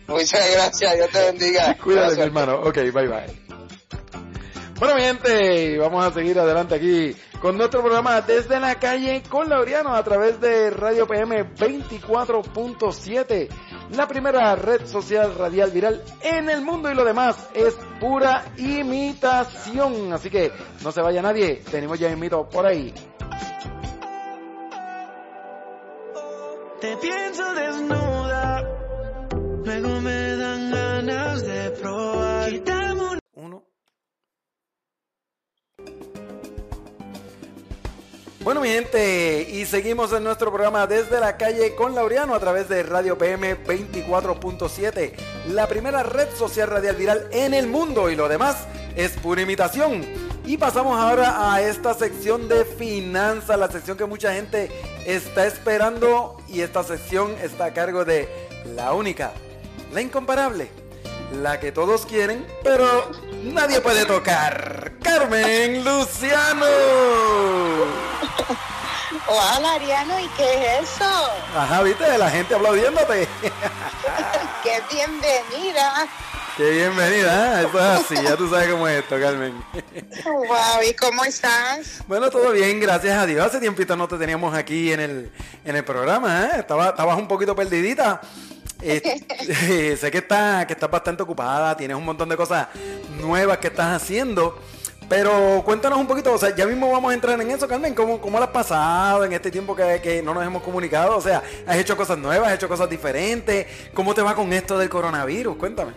Muchas 0.08 0.50
gracias, 0.52 0.94
Dios 0.94 1.10
te 1.10 1.18
bendiga. 1.24 1.76
Cuídate, 1.82 2.16
mi 2.16 2.22
hermano. 2.22 2.60
Ok, 2.60 2.76
bye 2.76 3.08
bye. 3.08 3.43
Bueno, 4.84 4.98
mi 4.98 5.02
gente, 5.06 5.78
vamos 5.78 6.04
a 6.04 6.12
seguir 6.12 6.38
adelante 6.38 6.74
aquí 6.74 7.16
con 7.40 7.56
nuestro 7.56 7.80
programa 7.80 8.20
Desde 8.20 8.60
la 8.60 8.74
Calle 8.74 9.22
con 9.30 9.48
Laureano 9.48 9.94
a 9.94 10.04
través 10.04 10.38
de 10.42 10.68
Radio 10.68 11.06
PM 11.06 11.54
24.7, 11.54 13.48
la 13.96 14.06
primera 14.06 14.54
red 14.56 14.84
social 14.84 15.34
radial 15.36 15.70
viral 15.70 16.04
en 16.20 16.50
el 16.50 16.60
mundo 16.60 16.92
y 16.92 16.94
lo 16.94 17.02
demás 17.02 17.48
es 17.54 17.74
pura 17.98 18.44
imitación. 18.58 20.12
Así 20.12 20.28
que 20.28 20.52
no 20.82 20.92
se 20.92 21.00
vaya 21.00 21.22
nadie, 21.22 21.62
tenemos 21.70 21.98
ya 21.98 22.10
invito 22.10 22.46
por 22.46 22.66
ahí. 22.66 22.92
Te 26.82 26.96
pienso 26.98 27.54
desnuda, 27.54 28.68
luego 29.64 30.00
me 30.02 30.36
dan 30.36 30.70
ganas 30.70 31.42
de 31.42 31.70
probar. 31.70 32.83
Bueno, 38.44 38.60
mi 38.60 38.68
gente, 38.68 39.48
y 39.50 39.64
seguimos 39.64 40.12
en 40.12 40.22
nuestro 40.22 40.52
programa 40.52 40.86
desde 40.86 41.18
la 41.18 41.38
calle 41.38 41.74
con 41.74 41.94
Laureano 41.94 42.34
a 42.34 42.40
través 42.40 42.68
de 42.68 42.82
Radio 42.82 43.16
PM 43.16 43.56
24.7, 43.64 45.12
la 45.48 45.66
primera 45.66 46.02
red 46.02 46.28
social 46.36 46.68
radial 46.68 46.94
viral 46.94 47.26
en 47.32 47.54
el 47.54 47.66
mundo 47.66 48.10
y 48.10 48.16
lo 48.16 48.28
demás 48.28 48.66
es 48.96 49.12
pura 49.12 49.40
imitación. 49.40 50.04
Y 50.44 50.58
pasamos 50.58 51.00
ahora 51.00 51.54
a 51.54 51.62
esta 51.62 51.94
sección 51.94 52.46
de 52.46 52.66
finanzas, 52.66 53.58
la 53.58 53.70
sección 53.70 53.96
que 53.96 54.04
mucha 54.04 54.34
gente 54.34 54.70
está 55.06 55.46
esperando 55.46 56.36
y 56.46 56.60
esta 56.60 56.82
sección 56.82 57.34
está 57.42 57.64
a 57.64 57.72
cargo 57.72 58.04
de 58.04 58.28
la 58.76 58.92
única, 58.92 59.32
la 59.90 60.02
incomparable, 60.02 60.68
la 61.42 61.58
que 61.60 61.72
todos 61.72 62.06
quieren, 62.06 62.46
pero 62.62 63.10
nadie 63.42 63.80
puede 63.80 64.04
tocar. 64.04 64.92
Carmen 65.02 65.84
Luciano. 65.84 66.66
Hola, 69.26 69.72
Ariano, 69.74 70.20
¿y 70.20 70.28
qué 70.36 70.78
es 70.78 70.90
eso? 70.90 71.30
Ajá, 71.56 71.82
viste, 71.82 72.18
la 72.18 72.30
gente 72.30 72.54
aplaudiéndote. 72.54 73.26
¡Qué 74.62 74.82
bienvenida! 74.92 76.06
Qué 76.56 76.70
bienvenida, 76.70 77.62
¿eh? 77.62 77.66
eso 77.66 77.78
es 77.78 77.84
así, 77.84 78.14
ya 78.22 78.36
tú 78.36 78.48
sabes 78.48 78.70
cómo 78.70 78.86
es 78.86 79.02
esto, 79.02 79.18
Carmen. 79.18 79.64
Wow, 80.24 80.82
¿y 80.88 80.94
cómo 80.94 81.24
estás? 81.24 82.04
Bueno, 82.06 82.30
todo 82.30 82.52
bien, 82.52 82.78
gracias 82.78 83.18
a 83.18 83.26
Dios. 83.26 83.44
Hace 83.44 83.58
tiempito 83.58 83.96
no 83.96 84.06
te 84.06 84.16
teníamos 84.18 84.54
aquí 84.54 84.92
en 84.92 85.00
el, 85.00 85.32
en 85.64 85.74
el 85.74 85.84
programa, 85.84 86.44
¿eh? 86.44 86.60
Estaba, 86.60 86.90
estabas 86.90 87.18
un 87.18 87.26
poquito 87.26 87.56
perdidita. 87.56 88.20
Eh, 88.86 89.96
sé 90.00 90.10
que 90.10 90.18
estás, 90.18 90.66
que 90.66 90.74
estás 90.74 90.90
bastante 90.90 91.22
ocupada, 91.22 91.76
tienes 91.76 91.96
un 91.96 92.04
montón 92.04 92.28
de 92.28 92.36
cosas 92.36 92.68
nuevas 93.18 93.58
que 93.58 93.68
estás 93.68 94.02
haciendo. 94.02 94.58
Pero 95.08 95.62
cuéntanos 95.64 95.98
un 95.98 96.06
poquito, 96.06 96.32
o 96.32 96.38
sea, 96.38 96.54
ya 96.54 96.66
mismo 96.66 96.90
vamos 96.90 97.10
a 97.10 97.14
entrar 97.14 97.40
en 97.40 97.50
eso, 97.50 97.68
Carmen. 97.68 97.94
¿Cómo, 97.94 98.20
cómo 98.20 98.38
lo 98.38 98.44
has 98.44 98.50
pasado 98.50 99.24
en 99.24 99.32
este 99.32 99.50
tiempo 99.50 99.76
que, 99.76 100.00
que 100.02 100.22
no 100.22 100.32
nos 100.32 100.44
hemos 100.44 100.62
comunicado? 100.62 101.16
O 101.16 101.20
sea, 101.20 101.42
¿has 101.66 101.76
hecho 101.76 101.96
cosas 101.96 102.16
nuevas, 102.16 102.48
has 102.48 102.54
hecho 102.54 102.68
cosas 102.68 102.88
diferentes? 102.88 103.66
¿Cómo 103.92 104.14
te 104.14 104.22
va 104.22 104.34
con 104.34 104.52
esto 104.52 104.78
del 104.78 104.88
coronavirus? 104.88 105.56
Cuéntame. 105.56 105.92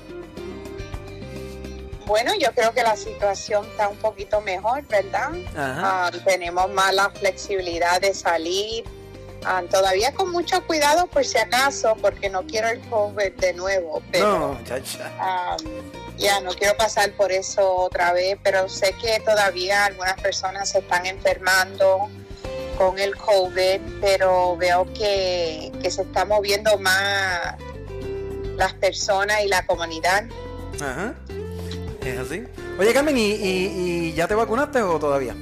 Bueno, 2.06 2.32
yo 2.40 2.52
creo 2.54 2.74
que 2.74 2.84
la 2.84 2.96
situación 2.96 3.66
está 3.66 3.90
un 3.90 3.98
poquito 3.98 4.40
mejor, 4.42 4.86
¿verdad? 4.88 5.32
Ajá. 5.56 6.08
Ah, 6.08 6.12
tenemos 6.26 6.72
más 6.72 6.94
la 6.94 7.10
flexibilidad 7.10 8.00
de 8.00 8.14
salir. 8.14 8.86
Ah, 9.46 9.62
todavía 9.70 10.14
con 10.14 10.32
mucho 10.32 10.66
cuidado 10.66 11.08
por 11.08 11.24
si 11.24 11.38
acaso, 11.38 11.96
porque 12.02 12.30
no 12.30 12.44
quiero 12.46 12.68
el 12.70 12.82
COVID 12.90 13.34
de 13.34 13.54
nuevo, 13.54 14.02
pero 14.12 14.40
No, 14.40 14.60
chacha. 14.66 15.12
ah, 15.20 15.56
ya 16.18 16.40
no 16.42 16.52
quiero 16.52 16.76
pasar 16.76 17.12
por 17.14 17.32
eso 17.32 17.76
otra 17.76 18.12
vez, 18.14 18.38
pero 18.44 18.68
sé 18.68 18.94
que 19.02 19.20
todavía 19.22 19.86
algunas 19.86 20.20
personas 20.22 20.70
se 20.70 20.80
están 20.80 21.06
enfermando 21.06 22.10
con 22.78 22.98
el 23.00 23.16
COVID, 23.16 23.80
pero 24.02 24.58
veo 24.58 24.86
que, 24.94 25.72
que 25.82 25.92
se 25.92 26.02
está 26.02 26.26
moviendo 26.26 26.78
más 26.80 27.56
las 28.56 28.74
personas 28.74 29.44
y 29.44 29.48
la 29.48 29.66
comunidad. 29.66 30.26
Ajá. 30.82 31.14
Es 32.04 32.18
así. 32.20 32.44
Oye, 32.80 32.94
Carmen, 32.94 33.18
¿y, 33.18 33.32
y, 33.34 33.66
y 34.10 34.14
ya 34.14 34.28
te 34.28 34.36
vacunaste 34.36 34.82
o 34.82 34.98
todavía? 35.00 35.36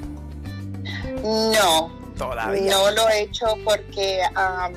No, 1.24 1.95
Todavía. 2.18 2.72
no 2.72 2.92
lo 2.92 3.10
he 3.10 3.22
hecho 3.22 3.46
porque 3.64 4.22
am, 4.36 4.74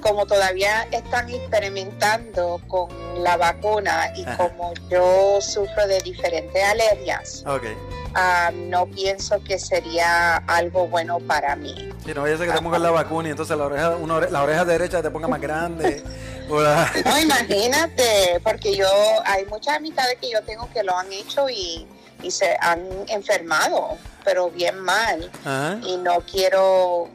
como 0.00 0.26
todavía 0.26 0.86
están 0.92 1.28
experimentando 1.28 2.60
con 2.68 2.88
la 3.22 3.36
vacuna 3.36 4.12
y 4.14 4.22
Ajá. 4.24 4.36
como 4.36 4.72
yo 4.88 5.40
sufro 5.40 5.86
de 5.88 6.00
diferentes 6.00 6.62
alergias, 6.62 7.44
no 8.70 8.86
pienso 8.86 9.42
que 9.42 9.58
sería 9.58 10.36
algo 10.46 10.86
bueno 10.86 11.18
para 11.20 11.56
mí. 11.56 11.90
Si 12.04 12.14
no 12.14 12.22
vaya 12.22 12.36
a 12.36 12.38
que 12.38 12.52
te 12.52 12.62
pongan 12.62 12.82
la 12.82 12.90
vacuna 12.92 13.28
y 13.28 13.30
entonces 13.32 13.56
la 13.58 13.64
oreja, 13.64 13.90
una 13.96 14.14
ore- 14.18 14.30
la 14.30 14.42
oreja 14.42 14.64
derecha 14.64 15.02
te 15.02 15.10
ponga 15.10 15.28
más 15.28 15.40
grande. 15.40 16.02
No, 16.48 17.18
imagínate, 17.20 18.40
porque 18.44 18.76
yo, 18.76 18.86
hay 19.24 19.44
muchas 19.46 19.78
amistades 19.78 20.16
que 20.20 20.30
yo 20.30 20.40
tengo 20.42 20.68
que 20.72 20.84
lo 20.84 20.96
han 20.96 21.12
hecho 21.12 21.50
y, 21.50 21.88
y 22.22 22.30
se 22.30 22.56
han 22.60 22.80
enfermado, 23.08 23.96
pero 24.24 24.50
bien 24.50 24.78
mal. 24.80 25.30
Ajá. 25.44 25.78
y 25.82 25.96
no 25.98 26.20
quiero, 26.20 27.08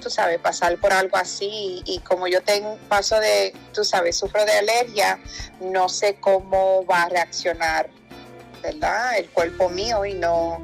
tú 0.00 0.10
sabes, 0.10 0.38
pasar 0.38 0.76
por 0.78 0.92
algo 0.92 1.16
así. 1.16 1.82
Y 1.84 2.00
como 2.00 2.28
yo 2.28 2.42
tengo 2.42 2.78
paso 2.88 3.18
de, 3.20 3.54
tú 3.72 3.84
sabes, 3.84 4.16
sufro 4.16 4.44
de 4.44 4.52
alergia, 4.52 5.18
no 5.60 5.88
sé 5.88 6.16
cómo 6.20 6.84
va 6.86 7.02
a 7.02 7.08
reaccionar, 7.08 7.88
¿verdad? 8.62 9.18
El 9.18 9.28
cuerpo 9.30 9.68
mío 9.68 10.04
y 10.04 10.14
no, 10.14 10.62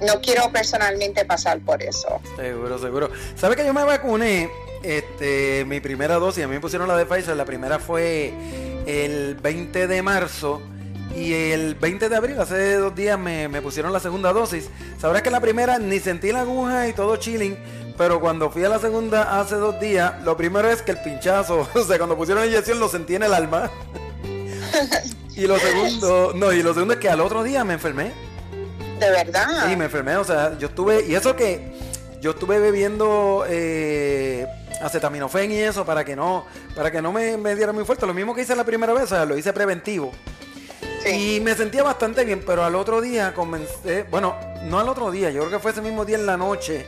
no 0.00 0.20
quiero 0.20 0.50
personalmente 0.52 1.24
pasar 1.24 1.60
por 1.60 1.82
eso. 1.82 2.20
Seguro, 2.36 2.78
seguro. 2.78 3.10
¿Sabes 3.36 3.56
que 3.56 3.64
yo 3.64 3.72
me 3.72 3.84
vacuné? 3.84 4.50
Este, 4.82 5.64
mi 5.64 5.80
primera 5.80 6.16
dosis, 6.16 6.44
a 6.44 6.46
mí 6.46 6.54
me 6.54 6.60
pusieron 6.60 6.86
la 6.86 6.96
de 6.96 7.06
Pfizer, 7.06 7.36
la 7.36 7.44
primera 7.44 7.78
fue 7.80 8.32
el 8.86 9.34
20 9.34 9.88
de 9.88 10.02
marzo 10.02 10.62
y 11.16 11.32
el 11.32 11.74
20 11.74 12.08
de 12.08 12.16
abril, 12.16 12.38
hace 12.38 12.74
dos 12.74 12.94
días, 12.94 13.18
me, 13.18 13.48
me 13.48 13.62
pusieron 13.62 13.92
la 13.92 14.00
segunda 14.00 14.32
dosis. 14.32 14.68
Sabrás 15.00 15.22
que 15.22 15.30
la 15.30 15.40
primera 15.40 15.78
ni 15.78 15.98
sentí 15.98 16.30
la 16.30 16.42
aguja 16.42 16.88
y 16.88 16.92
todo 16.92 17.16
chilling, 17.16 17.56
pero 17.96 18.20
cuando 18.20 18.50
fui 18.50 18.64
a 18.64 18.68
la 18.68 18.78
segunda 18.78 19.40
hace 19.40 19.54
dos 19.56 19.80
días, 19.80 20.22
lo 20.24 20.36
primero 20.36 20.68
es 20.68 20.82
que 20.82 20.92
el 20.92 20.98
pinchazo, 20.98 21.66
o 21.74 21.84
sea, 21.84 21.96
cuando 21.96 22.16
pusieron 22.16 22.42
la 22.42 22.48
inyección 22.48 22.78
lo 22.78 22.88
sentí 22.88 23.14
en 23.14 23.22
el 23.22 23.32
alma. 23.32 23.70
y 25.34 25.46
lo 25.46 25.58
segundo, 25.58 26.32
no, 26.34 26.52
y 26.52 26.62
lo 26.62 26.74
segundo 26.74 26.94
es 26.94 27.00
que 27.00 27.08
al 27.08 27.20
otro 27.20 27.42
día 27.42 27.64
me 27.64 27.74
enfermé. 27.74 28.12
De 29.00 29.10
verdad. 29.10 29.68
Sí, 29.68 29.76
me 29.76 29.86
enfermé, 29.86 30.16
o 30.16 30.24
sea, 30.24 30.56
yo 30.58 30.68
estuve, 30.68 31.06
y 31.06 31.14
eso 31.14 31.34
que 31.34 31.72
yo 32.20 32.32
estuve 32.32 32.58
bebiendo 32.58 33.44
eh, 33.48 34.46
acetaminofén 34.82 35.50
y 35.52 35.58
eso 35.58 35.84
para 35.86 36.04
que 36.04 36.14
no, 36.14 36.46
para 36.74 36.90
que 36.90 37.00
no 37.00 37.12
me, 37.12 37.36
me 37.38 37.54
diera 37.54 37.72
muy 37.72 37.84
fuerte, 37.84 38.06
lo 38.06 38.14
mismo 38.14 38.34
que 38.34 38.42
hice 38.42 38.54
la 38.54 38.64
primera 38.64 38.92
vez, 38.92 39.04
o 39.04 39.06
sea, 39.06 39.24
lo 39.24 39.36
hice 39.36 39.52
preventivo. 39.54 40.12
Sí. 41.06 41.36
Y 41.36 41.40
me 41.40 41.54
sentía 41.54 41.82
bastante 41.82 42.24
bien, 42.24 42.42
pero 42.44 42.64
al 42.64 42.74
otro 42.74 43.00
día 43.00 43.32
comencé, 43.34 44.04
bueno, 44.10 44.34
no 44.64 44.78
al 44.78 44.88
otro 44.88 45.10
día, 45.10 45.30
yo 45.30 45.40
creo 45.40 45.52
que 45.52 45.58
fue 45.60 45.70
ese 45.70 45.80
mismo 45.82 46.04
día 46.04 46.16
en 46.16 46.26
la 46.26 46.36
noche. 46.36 46.86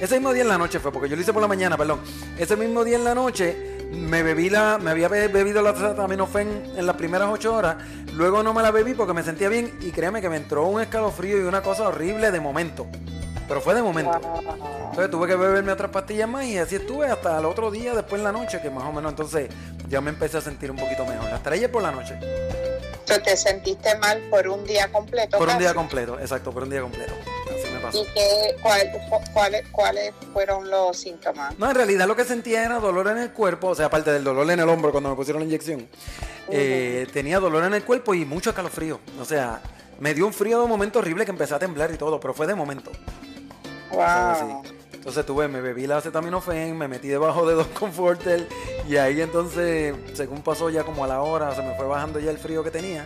Ese 0.00 0.14
mismo 0.14 0.32
día 0.32 0.42
en 0.42 0.48
la 0.48 0.58
noche 0.58 0.78
fue, 0.78 0.92
porque 0.92 1.08
yo 1.08 1.16
lo 1.16 1.22
hice 1.22 1.32
por 1.32 1.42
la 1.42 1.48
mañana, 1.48 1.76
perdón. 1.76 2.00
Ese 2.38 2.56
mismo 2.56 2.84
día 2.84 2.96
en 2.96 3.04
la 3.04 3.14
noche 3.14 3.76
me 3.90 4.22
bebí 4.22 4.48
la, 4.48 4.78
me 4.78 4.90
había 4.90 5.08
be- 5.08 5.28
bebido 5.28 5.60
la 5.60 5.70
acetaminofén 5.70 6.72
en 6.76 6.86
las 6.86 6.94
primeras 6.96 7.28
ocho 7.32 7.54
horas, 7.54 7.76
luego 8.14 8.42
no 8.42 8.54
me 8.54 8.62
la 8.62 8.70
bebí 8.70 8.94
porque 8.94 9.12
me 9.12 9.22
sentía 9.24 9.48
bien 9.48 9.76
y 9.80 9.90
créeme 9.90 10.20
que 10.20 10.28
me 10.28 10.36
entró 10.36 10.66
un 10.66 10.80
escalofrío 10.80 11.38
y 11.38 11.40
una 11.40 11.62
cosa 11.62 11.88
horrible 11.88 12.30
de 12.30 12.38
momento. 12.40 12.86
Pero 13.48 13.60
fue 13.62 13.74
de 13.74 13.82
momento. 13.82 14.20
Entonces 14.90 15.10
tuve 15.10 15.26
que 15.26 15.34
beberme 15.34 15.72
otras 15.72 15.90
pastillas 15.90 16.28
más 16.28 16.44
y 16.44 16.58
así 16.58 16.76
estuve 16.76 17.06
hasta 17.06 17.38
el 17.38 17.46
otro 17.46 17.70
día, 17.70 17.94
después 17.94 18.20
en 18.20 18.24
la 18.24 18.32
noche, 18.32 18.60
que 18.60 18.70
más 18.70 18.84
o 18.84 18.92
menos 18.92 19.10
entonces 19.10 19.48
ya 19.88 20.00
me 20.02 20.10
empecé 20.10 20.36
a 20.36 20.40
sentir 20.42 20.70
un 20.70 20.76
poquito 20.76 21.06
mejor. 21.06 21.30
Hasta 21.30 21.50
ayer 21.50 21.72
por 21.72 21.82
la 21.82 21.90
noche. 21.90 22.20
Tú 23.08 23.14
te 23.22 23.36
sentiste 23.36 23.96
mal 23.98 24.20
por 24.30 24.46
un 24.48 24.64
día 24.64 24.90
completo. 24.92 25.38
Por 25.38 25.48
un 25.48 25.58
día 25.58 25.74
completo, 25.74 26.18
exacto, 26.20 26.52
por 26.52 26.62
un 26.64 26.70
día 26.70 26.80
completo. 26.82 27.14
Así 27.46 27.72
me 27.72 27.80
pasó. 27.80 28.02
¿Y 28.02 28.06
qué, 28.12 28.56
cuál- 28.62 28.90
cuáles, 29.32 29.66
cuáles 29.72 30.12
fueron 30.32 30.68
los 30.70 30.96
síntomas? 30.98 31.58
No, 31.58 31.68
en 31.70 31.74
realidad 31.76 32.06
lo 32.06 32.14
que 32.16 32.24
sentía 32.24 32.64
era 32.64 32.78
dolor 32.78 33.08
en 33.08 33.18
el 33.18 33.30
cuerpo, 33.32 33.68
o 33.68 33.74
sea, 33.74 33.86
aparte 33.86 34.12
del 34.12 34.24
dolor 34.24 34.50
en 34.50 34.60
el 34.60 34.68
hombro 34.68 34.90
cuando 34.92 35.10
me 35.10 35.16
pusieron 35.16 35.40
la 35.40 35.46
inyección, 35.46 35.88
eh, 36.50 37.06
tenía 37.12 37.40
dolor 37.40 37.64
en 37.64 37.74
el 37.74 37.84
cuerpo 37.84 38.14
y 38.14 38.24
mucho 38.24 38.50
escalofrío. 38.50 39.00
O 39.20 39.24
sea, 39.24 39.60
me 40.00 40.12
dio 40.14 40.26
un 40.26 40.32
frío 40.32 40.58
de 40.58 40.64
un 40.64 40.70
momento 40.70 40.98
horrible 40.98 41.24
que 41.24 41.30
empecé 41.30 41.54
a 41.54 41.58
temblar 41.58 41.90
y 41.92 41.96
todo, 41.96 42.20
pero 42.20 42.34
fue 42.34 42.46
de 42.46 42.54
momento. 42.54 42.92
Wow. 43.90 44.62
Entonces 44.98 45.24
tuve, 45.24 45.48
me 45.48 45.60
bebí 45.60 45.86
la 45.86 45.98
acetaminofén, 45.98 46.76
me 46.76 46.86
metí 46.88 47.08
debajo 47.08 47.46
de 47.48 47.54
dos 47.54 47.66
Comforter 47.78 48.46
y 48.86 48.96
ahí 48.96 49.20
entonces, 49.22 49.94
según 50.14 50.42
pasó 50.42 50.68
ya 50.70 50.82
como 50.84 51.04
a 51.04 51.06
la 51.08 51.22
hora, 51.22 51.54
se 51.54 51.62
me 51.62 51.74
fue 51.76 51.86
bajando 51.86 52.18
ya 52.20 52.30
el 52.30 52.38
frío 52.38 52.62
que 52.62 52.70
tenía. 52.70 53.04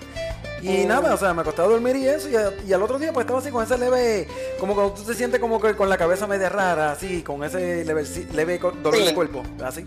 Y 0.62 0.84
Mm. 0.84 0.88
nada, 0.88 1.14
o 1.14 1.16
sea, 1.16 1.34
me 1.34 1.42
acosté 1.42 1.60
a 1.62 1.64
dormir 1.66 1.96
y 1.96 2.06
eso, 2.08 2.28
y, 2.28 2.36
a- 2.36 2.52
y 2.66 2.72
al 2.72 2.82
otro 2.82 2.98
día 2.98 3.12
pues 3.12 3.24
estaba 3.24 3.40
así 3.40 3.50
con 3.50 3.62
ese 3.64 3.76
leve, 3.78 4.26
como 4.60 4.74
cuando 4.74 4.94
tú 4.94 5.02
te 5.02 5.14
sientes 5.14 5.40
como 5.40 5.60
que 5.60 5.74
con 5.74 5.88
la 5.88 5.98
cabeza 5.98 6.26
media 6.26 6.48
rara, 6.48 6.92
así, 6.92 7.22
con 7.22 7.42
ese 7.44 7.84
leve, 7.84 8.04
leve 8.32 8.58
dolor 8.58 8.96
Sí. 8.96 9.04
de 9.06 9.14
cuerpo, 9.14 9.42
así. 9.64 9.84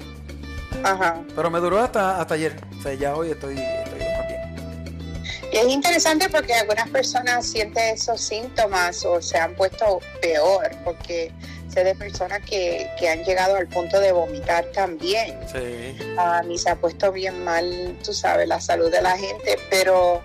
Ajá. 0.83 1.21
Pero 1.35 1.49
me 1.49 1.59
duró 1.59 1.79
hasta, 1.79 2.19
hasta 2.21 2.33
ayer, 2.35 2.55
o 2.77 2.81
sea, 2.83 2.93
ya 2.93 3.15
hoy 3.15 3.31
estoy, 3.31 3.57
estoy 3.57 3.99
más 3.99 4.27
bien. 4.27 5.49
Y 5.51 5.57
es 5.57 5.67
interesante 5.69 6.29
porque 6.29 6.53
algunas 6.53 6.89
personas 6.89 7.45
sienten 7.47 7.95
esos 7.95 8.19
síntomas 8.19 9.03
o 9.05 9.21
se 9.21 9.37
han 9.37 9.55
puesto 9.55 9.99
peor, 10.21 10.69
porque 10.83 11.31
sé 11.75 11.83
de 11.83 11.93
personas 11.93 12.39
que, 12.41 12.89
que 12.97 13.09
han 13.09 13.23
llegado 13.23 13.57
al 13.57 13.67
punto 13.67 13.99
de 13.99 14.11
vomitar 14.13 14.65
también. 14.73 15.37
Sí. 15.51 15.97
A 16.17 16.41
mí 16.43 16.57
se 16.57 16.69
ha 16.69 16.75
puesto 16.75 17.11
bien 17.11 17.43
mal, 17.43 17.97
tú 18.03 18.13
sabes, 18.13 18.47
la 18.47 18.61
salud 18.61 18.89
de 18.89 19.01
la 19.01 19.17
gente, 19.17 19.59
pero 19.69 20.21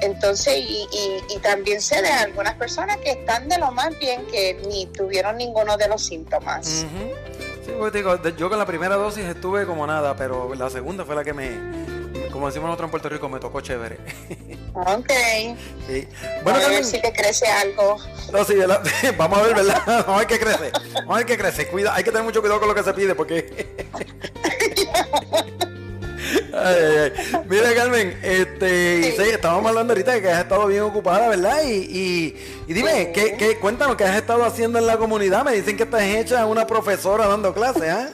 entonces, 0.00 0.58
y, 0.58 0.86
y, 0.92 1.34
y 1.34 1.38
también 1.38 1.82
sé 1.82 2.00
de 2.02 2.08
algunas 2.08 2.54
personas 2.54 2.98
que 2.98 3.10
están 3.10 3.48
de 3.48 3.58
lo 3.58 3.72
más 3.72 3.98
bien 3.98 4.24
que 4.26 4.54
ni 4.68 4.86
tuvieron 4.86 5.36
ninguno 5.36 5.76
de 5.76 5.88
los 5.88 6.04
síntomas. 6.04 6.84
Ujú. 6.84 7.12
Sí, 7.64 7.72
pues 7.76 7.92
digo, 7.92 8.16
yo 8.36 8.48
con 8.48 8.58
la 8.58 8.66
primera 8.66 8.94
dosis 8.94 9.24
estuve 9.24 9.66
como 9.66 9.86
nada, 9.88 10.14
pero 10.16 10.54
la 10.54 10.70
segunda 10.70 11.04
fue 11.04 11.16
la 11.16 11.24
que 11.24 11.32
me, 11.32 11.50
como 12.32 12.46
decimos 12.46 12.66
nosotros 12.68 12.86
en 12.86 12.90
Puerto 12.90 13.08
Rico, 13.08 13.28
me 13.28 13.38
tocó 13.40 13.60
chévere. 13.60 13.98
Ok. 14.74 15.10
Sí. 15.86 16.06
Bueno, 16.42 16.58
a 16.58 16.68
ver 16.68 16.84
si 16.84 17.00
te 17.00 17.12
crece 17.12 17.46
algo. 17.46 17.96
no, 18.32 18.44
sí, 18.44 18.54
vamos 19.16 19.38
a 19.38 19.42
ver, 19.42 19.54
¿verdad? 19.54 19.82
Vamos 19.86 20.08
a 20.08 20.18
ver 20.18 20.26
qué 20.26 20.38
crece. 20.40 20.72
Vamos 20.94 21.10
a 21.14 21.16
ver 21.18 21.26
qué 21.26 21.38
crece. 21.38 21.68
Cuida, 21.68 21.94
hay 21.94 22.02
que 22.02 22.10
tener 22.10 22.24
mucho 22.24 22.40
cuidado 22.40 22.58
con 22.58 22.68
lo 22.68 22.74
que 22.74 22.82
se 22.82 22.92
pide 22.92 23.14
porque... 23.14 23.76
Ay, 26.52 26.74
ay, 26.76 27.12
ay. 27.32 27.42
Mira, 27.48 27.74
Carmen, 27.74 28.18
este, 28.22 29.12
Sí. 29.16 29.22
sí, 29.22 29.30
estábamos 29.30 29.68
hablando 29.68 29.92
ahorita 29.92 30.12
de 30.12 30.22
que 30.22 30.30
has 30.30 30.40
estado 30.42 30.66
bien 30.66 30.82
ocupada, 30.82 31.28
¿verdad? 31.28 31.62
Y, 31.64 31.72
y, 31.72 32.64
y 32.66 32.72
dime, 32.72 33.06
Sí. 33.06 33.12
¿qué, 33.14 33.36
qué, 33.38 33.58
cuéntanos 33.58 33.94
qué 33.96 34.04
has 34.04 34.16
estado 34.16 34.44
haciendo 34.44 34.78
en 34.80 34.86
la 34.86 34.96
comunidad. 34.96 35.44
Me 35.44 35.52
dicen 35.52 35.76
que 35.76 35.84
estás 35.84 36.02
hecha 36.02 36.44
una 36.46 36.66
profesora 36.66 37.28
dando 37.28 37.54
clases, 37.54 37.90
¿ah? 37.90 38.08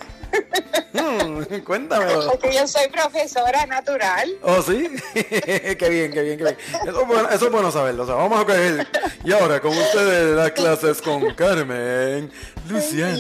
Hmm, 0.93 1.43
cuéntamelo. 1.65 2.31
Porque 2.31 2.55
yo 2.55 2.67
soy 2.67 2.89
profesora 2.89 3.67
natural. 3.67 4.31
¿Oh, 4.43 4.62
sí? 4.62 4.88
qué 5.14 5.88
bien, 5.88 6.12
qué 6.12 6.23
bien, 6.23 6.38
qué 6.38 6.45
bien. 6.45 6.59
Eso 6.87 7.01
es 7.03 7.07
bueno, 7.07 7.29
eso 7.31 7.47
es 7.47 7.53
bueno 7.53 7.71
saberlo. 7.71 8.03
O 8.03 8.07
sea, 8.07 8.14
vamos 8.14 8.40
a 8.40 8.45
coger. 8.45 8.87
Y 9.25 9.33
ahora, 9.33 9.61
con 9.61 9.77
ustedes, 9.77 10.37
las 10.37 10.53
clases 10.53 11.01
con 11.01 11.35
Carmen 11.35 12.31
Luciano. 12.68 13.16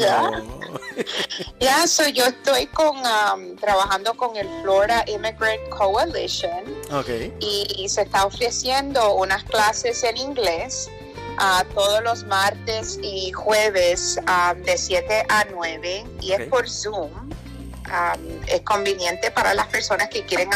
Ya, 1.60 1.86
so 1.86 2.06
yo 2.08 2.26
estoy 2.26 2.66
con 2.66 2.96
um, 2.96 3.56
trabajando 3.56 4.14
con 4.14 4.36
el 4.36 4.48
Florida 4.62 5.04
Immigrant 5.06 5.68
Coalition 5.70 6.64
Ok. 6.92 7.08
y, 7.40 7.88
se 7.88 8.02
está 8.02 8.24
ofreciendo 8.24 9.14
unas 9.14 9.44
clases 9.44 10.02
en 10.04 10.16
inglés 10.16 10.90
ah, 11.38 11.64
todos 11.74 12.02
los 12.02 12.24
martes 12.24 12.98
y 13.02 13.32
jueves 13.32 14.18
ah, 14.26 14.54
de 14.64 14.76
7 14.76 15.26
a 15.28 15.44
9 15.50 16.04
y 16.20 16.32
es 16.32 16.48
por 16.48 16.68
Zoom. 16.68 17.10
Um, 17.12 18.40
es 18.46 18.62
conveniente 18.62 19.30
para 19.32 19.52
las 19.52 19.66
personas 19.66 20.08
que 20.08 20.24
quieren 20.24 20.48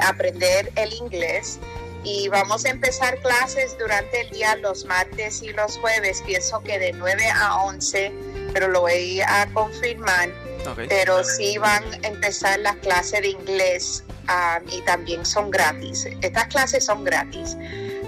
aprender 0.00 0.70
el 0.74 0.92
inglés 0.92 1.58
y 2.04 2.28
vamos 2.28 2.66
a 2.66 2.70
empezar 2.70 3.18
clases 3.20 3.78
durante 3.78 4.22
el 4.22 4.30
día 4.30 4.56
los 4.56 4.84
martes 4.84 5.42
y 5.42 5.52
los 5.52 5.78
jueves, 5.78 6.22
pienso 6.26 6.60
que 6.62 6.78
de 6.78 6.92
9 6.92 7.30
a 7.30 7.62
11, 7.62 8.12
pero 8.52 8.68
lo 8.68 8.82
voy 8.82 9.20
a 9.22 9.48
confirmar 9.54 10.28
pero 10.74 11.22
sí 11.24 11.58
van 11.58 11.82
a 12.04 12.08
empezar 12.08 12.58
las 12.60 12.76
clases 12.76 13.20
de 13.22 13.28
inglés 13.28 14.04
ah, 14.28 14.60
y 14.70 14.80
también 14.82 15.24
son 15.24 15.50
gratis. 15.50 16.06
Estas 16.22 16.46
clases 16.48 16.84
son 16.84 17.04
gratis. 17.04 17.56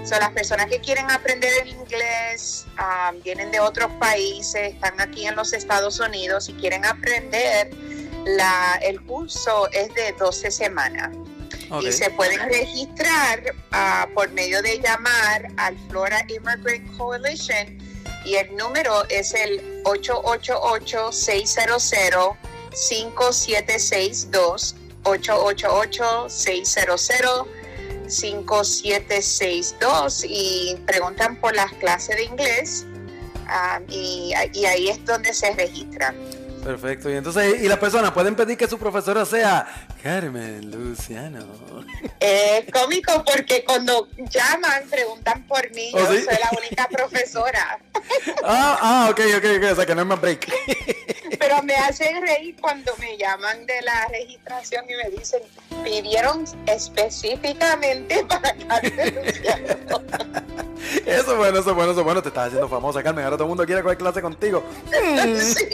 Son 0.09 0.19
las 0.19 0.31
personas 0.31 0.65
que 0.65 0.79
quieren 0.79 1.09
aprender 1.11 1.53
el 1.61 1.69
inglés, 1.69 2.65
vienen 3.23 3.51
de 3.51 3.59
otros 3.59 3.91
países, 3.99 4.73
están 4.73 4.99
aquí 4.99 5.27
en 5.27 5.35
los 5.35 5.53
Estados 5.53 5.99
Unidos 5.99 6.49
y 6.49 6.53
quieren 6.53 6.83
aprender. 6.83 7.69
La, 8.25 8.79
el 8.81 8.99
curso 9.03 9.69
es 9.71 9.93
de 9.93 10.13
12 10.13 10.49
semanas 10.49 11.15
y 11.79 11.91
se 11.91 12.09
pueden 12.09 12.39
registrar 12.49 13.53
ah, 13.71 14.07
por 14.15 14.31
medio 14.31 14.63
de 14.63 14.79
llamar 14.79 15.45
al 15.57 15.77
Florida 15.89 16.25
Immigrant 16.27 16.97
Coalition 16.97 17.77
y 18.25 18.33
el 18.33 18.57
número 18.57 19.07
es 19.09 19.35
el 19.35 19.83
888-600 19.83 22.35
5762 22.73 24.75
888-600 25.03 27.58
5762 28.09 30.25
y 30.27 30.75
preguntan 30.85 31.39
por 31.39 31.55
las 31.55 31.71
clases 31.73 32.15
de 32.17 32.23
inglés 32.23 32.85
ah, 33.47 33.79
y, 33.87 34.33
y 34.53 34.65
ahí 34.65 34.89
es 34.89 35.05
donde 35.05 35.33
se 35.33 35.53
registran. 35.53 36.15
Perfecto. 36.63 37.09
Y 37.09 37.15
entonces, 37.15 37.61
y 37.61 37.67
las 37.67 37.79
personas 37.79 38.11
pueden 38.11 38.35
pedir 38.35 38.57
que 38.57 38.67
su 38.67 38.77
profesora 38.77 39.25
sea 39.25 39.65
Carmen 40.03 40.69
Luciano. 40.71 41.39
Es 42.19 42.65
cómico 42.71 43.23
porque 43.25 43.63
cuando 43.65 44.07
llaman 44.29 44.83
preguntan 44.89 45.43
por 45.47 45.69
mí, 45.71 45.91
¿Oh, 45.93 45.99
yo 45.99 46.11
sí? 46.11 46.23
soy 46.23 46.35
la 46.35 46.49
única 46.57 46.87
profesora, 46.89 47.79
Ah, 48.43 48.77
ah, 48.81 49.07
ok, 49.11 49.19
ok, 49.37 49.45
ok. 49.57 49.71
O 49.71 49.75
sea, 49.75 49.85
que 49.85 49.95
no 49.95 50.01
es 50.01 50.07
más 50.07 50.21
break. 50.21 50.47
pero 51.39 51.61
me 51.63 51.75
hacen 51.75 52.21
reír 52.21 52.55
cuando 52.59 52.93
me 52.97 53.17
llaman 53.17 53.65
de 53.65 53.81
la 53.81 54.07
registración 54.07 54.85
y 54.89 54.95
me 54.95 55.17
dicen, 55.17 55.41
pidieron 55.83 56.45
específicamente 56.65 58.25
para 58.29 58.53
Carmen 58.55 59.15
Luciano. 59.15 60.01
Eso 61.05 61.31
es 61.31 61.37
bueno, 61.37 61.59
eso 61.59 61.69
es 61.69 61.75
bueno, 61.75 61.91
eso 61.91 61.99
es 61.99 62.05
bueno. 62.05 62.21
Te 62.21 62.29
estás 62.29 62.47
haciendo 62.47 62.67
famosa, 62.69 63.03
Carmen. 63.03 63.23
Ahora 63.25 63.37
todo 63.37 63.45
el 63.45 63.49
mundo 63.49 63.65
quiere 63.65 63.81
coger 63.83 63.97
clase 63.97 64.21
contigo. 64.21 64.63
Sí. 65.39 65.65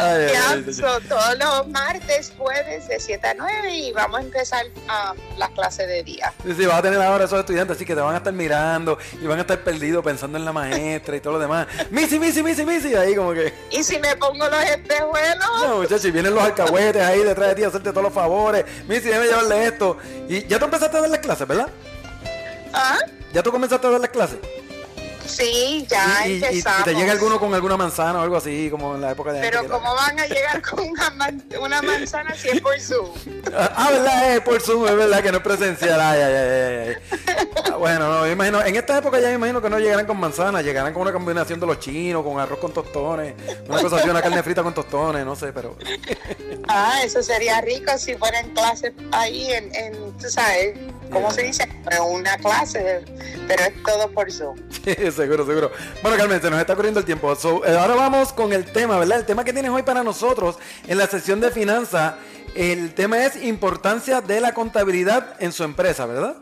Ay, 0.00 0.72
so, 0.72 1.00
todos 1.08 1.38
los 1.38 1.68
martes, 1.68 2.32
jueves 2.36 2.86
de 2.88 3.00
7 3.00 3.26
a 3.26 3.34
9 3.34 3.74
y 3.74 3.92
vamos 3.92 4.20
a 4.20 4.22
empezar 4.22 4.64
ah, 4.88 5.14
las 5.36 5.50
clases 5.50 5.88
de 5.88 6.02
día. 6.02 6.32
Sí, 6.44 6.54
sí, 6.54 6.66
vas 6.66 6.78
a 6.78 6.82
tener 6.82 7.00
ahora 7.00 7.24
esos 7.24 7.38
estudiantes 7.40 7.76
así 7.76 7.84
que 7.84 7.94
te 7.94 8.00
van 8.00 8.14
a 8.14 8.18
estar 8.18 8.32
mirando 8.32 8.98
y 9.20 9.26
van 9.26 9.38
a 9.38 9.42
estar 9.42 9.62
perdidos 9.64 10.04
pensando 10.04 10.38
en 10.38 10.44
la 10.44 10.52
maestra 10.52 11.16
y 11.16 11.20
todo 11.20 11.34
lo 11.34 11.38
demás. 11.38 11.66
Missy, 11.90 12.18
Missy, 12.18 12.42
Missy, 12.42 12.64
Missy. 12.64 12.94
Ahí 12.94 13.14
como 13.14 13.32
que. 13.32 13.52
Y 13.70 13.82
si 13.82 13.98
me 13.98 14.16
pongo 14.16 14.48
los 14.48 14.62
espejuelos, 14.64 15.48
No, 15.62 15.78
muchachos, 15.78 16.12
vienen 16.12 16.34
los 16.34 16.44
alcahuetes 16.44 17.02
ahí 17.02 17.22
detrás 17.22 17.48
de 17.48 17.54
ti 17.56 17.64
a 17.64 17.68
hacerte 17.68 17.90
todos 17.90 18.04
los 18.04 18.12
favores. 18.12 18.64
Missy, 18.86 19.08
déjame 19.08 19.26
llevarle 19.26 19.66
esto. 19.66 19.96
Y 20.28 20.46
ya 20.46 20.58
tú 20.58 20.66
empezaste 20.66 20.96
a 20.96 21.00
dar 21.00 21.10
las 21.10 21.20
clases, 21.20 21.46
¿verdad? 21.46 21.68
¿ah? 22.72 22.98
Ya 23.32 23.42
tú 23.42 23.50
comenzaste 23.50 23.86
a 23.86 23.90
dar 23.90 24.00
las 24.00 24.10
clases. 24.10 24.38
Sí, 25.28 25.86
ya 25.88 26.26
y, 26.26 26.30
y- 26.30 26.32
y 26.32 26.44
empezamos. 26.44 26.84
te 26.84 26.94
llega 26.94 27.12
alguno 27.12 27.38
con 27.38 27.54
alguna 27.54 27.76
manzana 27.76 28.18
o 28.18 28.22
algo 28.22 28.36
así, 28.36 28.68
como 28.70 28.94
en 28.94 29.00
la 29.02 29.12
época 29.12 29.32
de 29.32 29.40
Pero 29.40 29.68
¿cómo 29.68 29.94
van 29.94 30.18
a 30.18 30.26
llegar 30.26 30.62
con 30.62 30.80
una, 30.80 31.10
man- 31.10 31.42
una 31.60 31.82
manzana 31.82 32.34
si 32.34 32.48
es 32.48 32.60
por 32.60 32.78
Zoom? 32.80 33.10
era- 33.46 33.72
Ah, 33.76 33.90
verdad, 33.90 34.34
es 34.36 34.40
por 34.40 34.60
Zoom, 34.60 34.86
es 34.86 34.96
verdad 34.96 35.22
que 35.22 35.30
no 35.30 35.38
es 35.38 35.44
presencial. 35.44 36.00
Ay, 36.00 36.20
ay, 36.20 36.34
ay, 36.34 36.88
ay. 36.88 36.96
Ah, 37.72 37.76
bueno, 37.76 38.08
no, 38.08 38.26
yo 38.26 38.32
imagino, 38.32 38.62
en 38.64 38.74
esta 38.76 38.98
época 38.98 39.20
ya 39.20 39.28
me 39.28 39.34
imagino 39.34 39.60
que 39.62 39.70
no 39.70 39.78
llegarán 39.78 40.06
con 40.06 40.18
manzana, 40.18 40.62
llegarán 40.62 40.92
con 40.92 41.02
una 41.02 41.12
combinación 41.12 41.60
de 41.60 41.66
los 41.66 41.78
chinos, 41.78 42.24
con 42.24 42.40
arroz 42.40 42.58
con 42.58 42.72
tostones, 42.72 43.34
una 43.68 43.80
cosa 43.82 43.96
así, 43.96 44.08
una 44.08 44.22
carne 44.22 44.42
frita 44.42 44.62
con 44.62 44.74
tostones, 44.74 45.24
no 45.24 45.36
sé, 45.36 45.52
pero 45.52 45.76
Ah, 46.68 47.00
eso 47.04 47.22
sería 47.22 47.60
rico 47.60 47.96
si 47.98 48.14
fueran 48.16 48.50
clases 48.54 48.92
ahí 49.12 49.50
en, 49.52 49.74
en 49.74 50.12
tú 50.18 50.28
sabes, 50.28 50.76
¿cómo 51.10 51.30
se 51.30 51.42
dice? 51.42 51.68
Una 52.06 52.36
clase, 52.38 53.04
pero 53.46 53.62
es 53.64 53.82
todo 53.82 54.10
por 54.12 54.30
Zoom. 54.30 54.56
Sí, 54.88 54.94
seguro, 55.12 55.44
seguro. 55.44 55.70
Bueno, 56.02 56.16
Carmen, 56.16 56.40
se 56.40 56.50
nos 56.50 56.60
está 56.60 56.74
corriendo 56.74 57.00
el 57.00 57.06
tiempo. 57.06 57.34
So, 57.36 57.64
eh, 57.66 57.76
ahora 57.76 57.94
vamos 57.94 58.32
con 58.32 58.52
el 58.52 58.64
tema, 58.64 58.98
¿verdad? 58.98 59.18
El 59.18 59.26
tema 59.26 59.44
que 59.44 59.52
tienes 59.52 59.70
hoy 59.70 59.82
para 59.82 60.02
nosotros 60.02 60.56
en 60.86 60.96
la 60.96 61.06
sesión 61.06 61.40
de 61.40 61.50
finanzas. 61.50 62.14
El 62.54 62.94
tema 62.94 63.24
es 63.24 63.42
importancia 63.44 64.20
de 64.20 64.40
la 64.40 64.54
contabilidad 64.54 65.34
en 65.40 65.52
su 65.52 65.64
empresa, 65.64 66.06
¿verdad? 66.06 66.36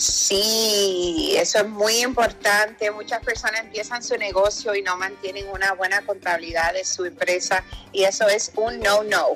Sí, 0.00 1.34
eso 1.36 1.58
es 1.58 1.68
muy 1.68 1.98
importante. 2.02 2.90
Muchas 2.90 3.22
personas 3.22 3.60
empiezan 3.60 4.02
su 4.02 4.16
negocio 4.16 4.74
y 4.74 4.82
no 4.82 4.96
mantienen 4.96 5.46
una 5.48 5.74
buena 5.74 6.00
contabilidad 6.06 6.72
de 6.72 6.84
su 6.84 7.04
empresa 7.04 7.62
y 7.92 8.04
eso 8.04 8.26
es 8.28 8.50
un 8.56 8.80
no-no. 8.80 9.26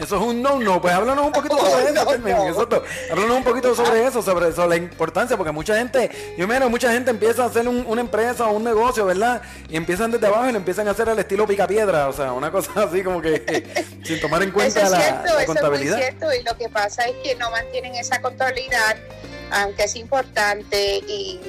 Eso 0.00 0.16
es 0.16 0.22
un 0.22 0.40
no-no. 0.42 0.80
Pues 0.80 0.94
háblanos 0.94 1.26
un 1.26 1.32
poquito 1.32 1.58
sobre 1.58 1.84
eso, 1.90 1.92
No, 1.92 2.06
Carmen. 2.06 2.36
no. 2.36 2.48
Exacto. 2.48 2.82
Háblanos 3.12 3.36
un 3.36 3.44
poquito 3.44 3.74
sobre 3.74 4.06
eso, 4.06 4.22
sobre, 4.22 4.52
sobre 4.52 4.68
la 4.70 4.76
importancia, 4.76 5.36
porque 5.36 5.52
mucha 5.52 5.76
gente, 5.76 6.10
yo 6.38 6.48
miro, 6.48 6.70
mucha 6.70 6.90
gente 6.90 7.10
empieza 7.10 7.42
a 7.44 7.46
hacer 7.46 7.68
un- 7.68 7.84
una 7.86 8.00
empresa 8.00 8.46
o 8.46 8.52
un 8.52 8.64
negocio, 8.64 9.04
¿verdad? 9.04 9.42
Y 9.68 9.76
empiezan 9.76 10.10
desde 10.10 10.26
abajo 10.26 10.48
y 10.48 10.52
lo 10.52 10.58
empiezan 10.58 10.88
a 10.88 10.92
hacer 10.92 11.08
al 11.10 11.18
estilo 11.18 11.46
picapiedra, 11.46 12.08
o 12.08 12.12
sea, 12.14 12.32
una 12.32 12.50
cosa 12.50 12.70
así 12.84 13.02
como 13.02 13.20
que 13.20 13.64
sin 14.04 14.20
tomar 14.20 14.42
en 14.42 14.48
Eso 14.48 14.54
cuenta 14.54 14.82
es 14.82 14.90
la, 14.90 15.00
cierto, 15.00 15.22
la 15.24 15.28
eso 15.28 15.38
es 15.40 15.46
muy 15.48 15.56
contabilidad. 15.56 15.96
cierto 15.98 16.32
y 16.32 16.42
lo 16.42 16.56
que 16.56 16.68
pasa 16.70 17.04
es 17.04 17.14
que 17.22 17.34
no 17.36 17.50
mantienen 17.50 17.94
esa 17.94 18.20
contabilidad, 18.22 18.96
aunque 19.50 19.84
es 19.84 19.96
importante 19.96 20.98
y, 21.06 21.40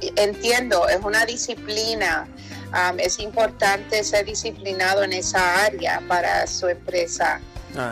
y 0.00 0.12
entiendo, 0.16 0.88
es 0.88 1.00
una 1.02 1.24
disciplina. 1.26 2.28
am, 2.72 2.98
es 3.00 3.18
importante 3.18 4.02
ser 4.04 4.24
disciplinado 4.24 5.02
en 5.02 5.12
esa 5.12 5.64
área 5.64 6.02
para 6.08 6.46
su 6.46 6.68
empresa. 6.68 7.40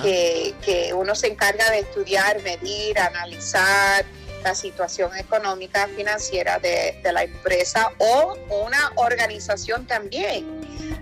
Que, 0.03 0.57
que 0.61 0.93
uno 0.93 1.15
se 1.15 1.29
encarga 1.29 1.71
de 1.71 1.79
estudiar, 1.79 2.43
medir, 2.43 2.99
analizar 2.99 4.05
la 4.43 4.53
situación 4.53 5.17
económica 5.17 5.89
financiera 5.97 6.59
de, 6.59 6.99
de 7.01 7.13
la 7.13 7.23
empresa 7.23 7.93
o 7.99 8.37
una 8.67 8.91
organización 8.97 9.87
también, 9.87 10.45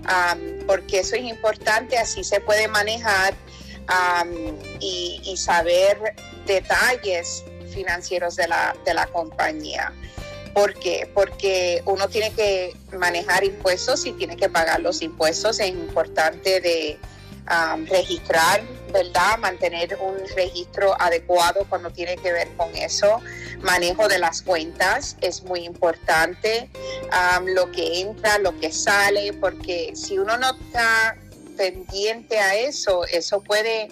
am, 0.04 0.58
porque 0.66 1.00
eso 1.00 1.16
es 1.16 1.22
importante, 1.22 1.96
así 1.96 2.22
se 2.22 2.38
puede 2.40 2.68
manejar 2.68 3.32
y, 4.78 5.22
y 5.24 5.36
saber 5.38 6.14
detalles 6.46 7.44
financieros 7.76 8.34
de 8.34 8.48
la, 8.48 8.74
de 8.86 8.94
la 8.94 9.06
compañía. 9.06 9.92
¿Por 10.54 10.72
qué? 10.72 11.06
Porque 11.12 11.82
uno 11.84 12.08
tiene 12.08 12.32
que 12.32 12.74
manejar 12.98 13.44
impuestos 13.44 14.06
y 14.06 14.12
tiene 14.12 14.36
que 14.36 14.48
pagar 14.48 14.80
los 14.80 15.02
impuestos. 15.02 15.60
Es 15.60 15.68
importante 15.68 16.62
de 16.62 16.98
um, 17.54 17.84
registrar, 17.84 18.62
¿verdad? 18.90 19.36
Mantener 19.38 19.98
un 20.00 20.16
registro 20.34 20.96
adecuado 20.98 21.66
cuando 21.68 21.90
tiene 21.90 22.16
que 22.16 22.32
ver 22.32 22.48
con 22.56 22.74
eso. 22.74 23.20
Manejo 23.60 24.08
de 24.08 24.18
las 24.18 24.40
cuentas 24.40 25.16
es 25.20 25.42
muy 25.42 25.60
importante. 25.72 26.70
Lo 27.44 27.70
que 27.70 28.00
entra, 28.00 28.38
lo 28.38 28.58
que 28.58 28.72
sale, 28.72 29.34
porque 29.34 29.92
si 29.94 30.18
uno 30.18 30.38
no 30.38 30.48
está 30.52 31.16
pendiente 31.58 32.38
a 32.38 32.54
eso, 32.54 33.04
eso 33.04 33.42
puede 33.42 33.88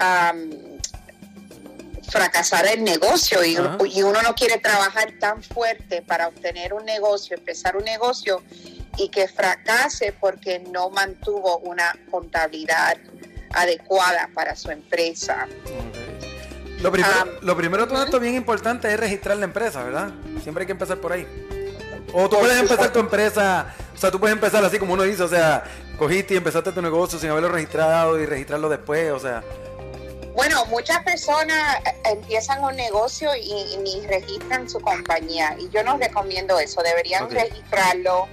um, 0.00 0.77
fracasar 2.10 2.66
el 2.66 2.84
negocio 2.84 3.44
y, 3.44 3.56
Ajá. 3.56 3.76
y 3.86 4.02
uno 4.02 4.22
no 4.22 4.34
quiere 4.34 4.58
trabajar 4.58 5.12
tan 5.20 5.42
fuerte 5.42 6.02
para 6.02 6.28
obtener 6.28 6.72
un 6.72 6.84
negocio, 6.84 7.36
empezar 7.36 7.76
un 7.76 7.84
negocio 7.84 8.42
y 8.96 9.08
que 9.10 9.28
fracase 9.28 10.14
porque 10.18 10.58
no 10.58 10.90
mantuvo 10.90 11.58
una 11.58 11.96
contabilidad 12.10 12.96
adecuada 13.52 14.28
para 14.34 14.56
su 14.56 14.70
empresa. 14.70 15.46
Lo 16.80 16.92
primero, 16.92 17.14
Ah, 17.16 17.26
lo 17.42 17.56
primero 17.56 17.88
todo 17.88 18.02
esto 18.04 18.20
bien 18.20 18.34
importante 18.34 18.92
es 18.92 18.98
registrar 19.00 19.36
la 19.36 19.44
empresa, 19.44 19.82
¿verdad? 19.82 20.10
Siempre 20.42 20.62
hay 20.62 20.66
que 20.66 20.72
empezar 20.72 20.98
por 20.98 21.12
ahí. 21.12 21.26
O 22.12 22.28
tú 22.28 22.38
puedes 22.38 22.58
empezar 22.58 22.92
tu 22.92 23.00
empresa, 23.00 23.74
o 23.94 23.98
sea, 23.98 24.10
tú 24.10 24.18
puedes 24.18 24.34
empezar 24.34 24.64
así 24.64 24.78
como 24.78 24.94
uno 24.94 25.02
dice, 25.02 25.22
o 25.22 25.28
sea, 25.28 25.64
cogiste 25.98 26.34
y 26.34 26.36
empezaste 26.38 26.72
tu 26.72 26.80
negocio 26.80 27.18
sin 27.18 27.30
haberlo 27.30 27.50
registrado 27.50 28.18
y 28.18 28.24
registrarlo 28.26 28.68
después, 28.68 29.10
o 29.12 29.18
sea, 29.18 29.42
Bueno, 30.38 30.64
muchas 30.66 31.02
personas 31.02 31.80
eh, 31.84 32.12
empiezan 32.12 32.62
un 32.62 32.76
negocio 32.76 33.34
y, 33.34 33.76
ni 33.78 34.06
registran 34.06 34.70
su 34.70 34.78
compañía 34.78 35.56
y 35.58 35.68
yo 35.70 35.82
no 35.82 35.98
recomiendo 35.98 36.60
eso, 36.60 36.80
deberían 36.80 37.28
registrarlo 37.28 38.28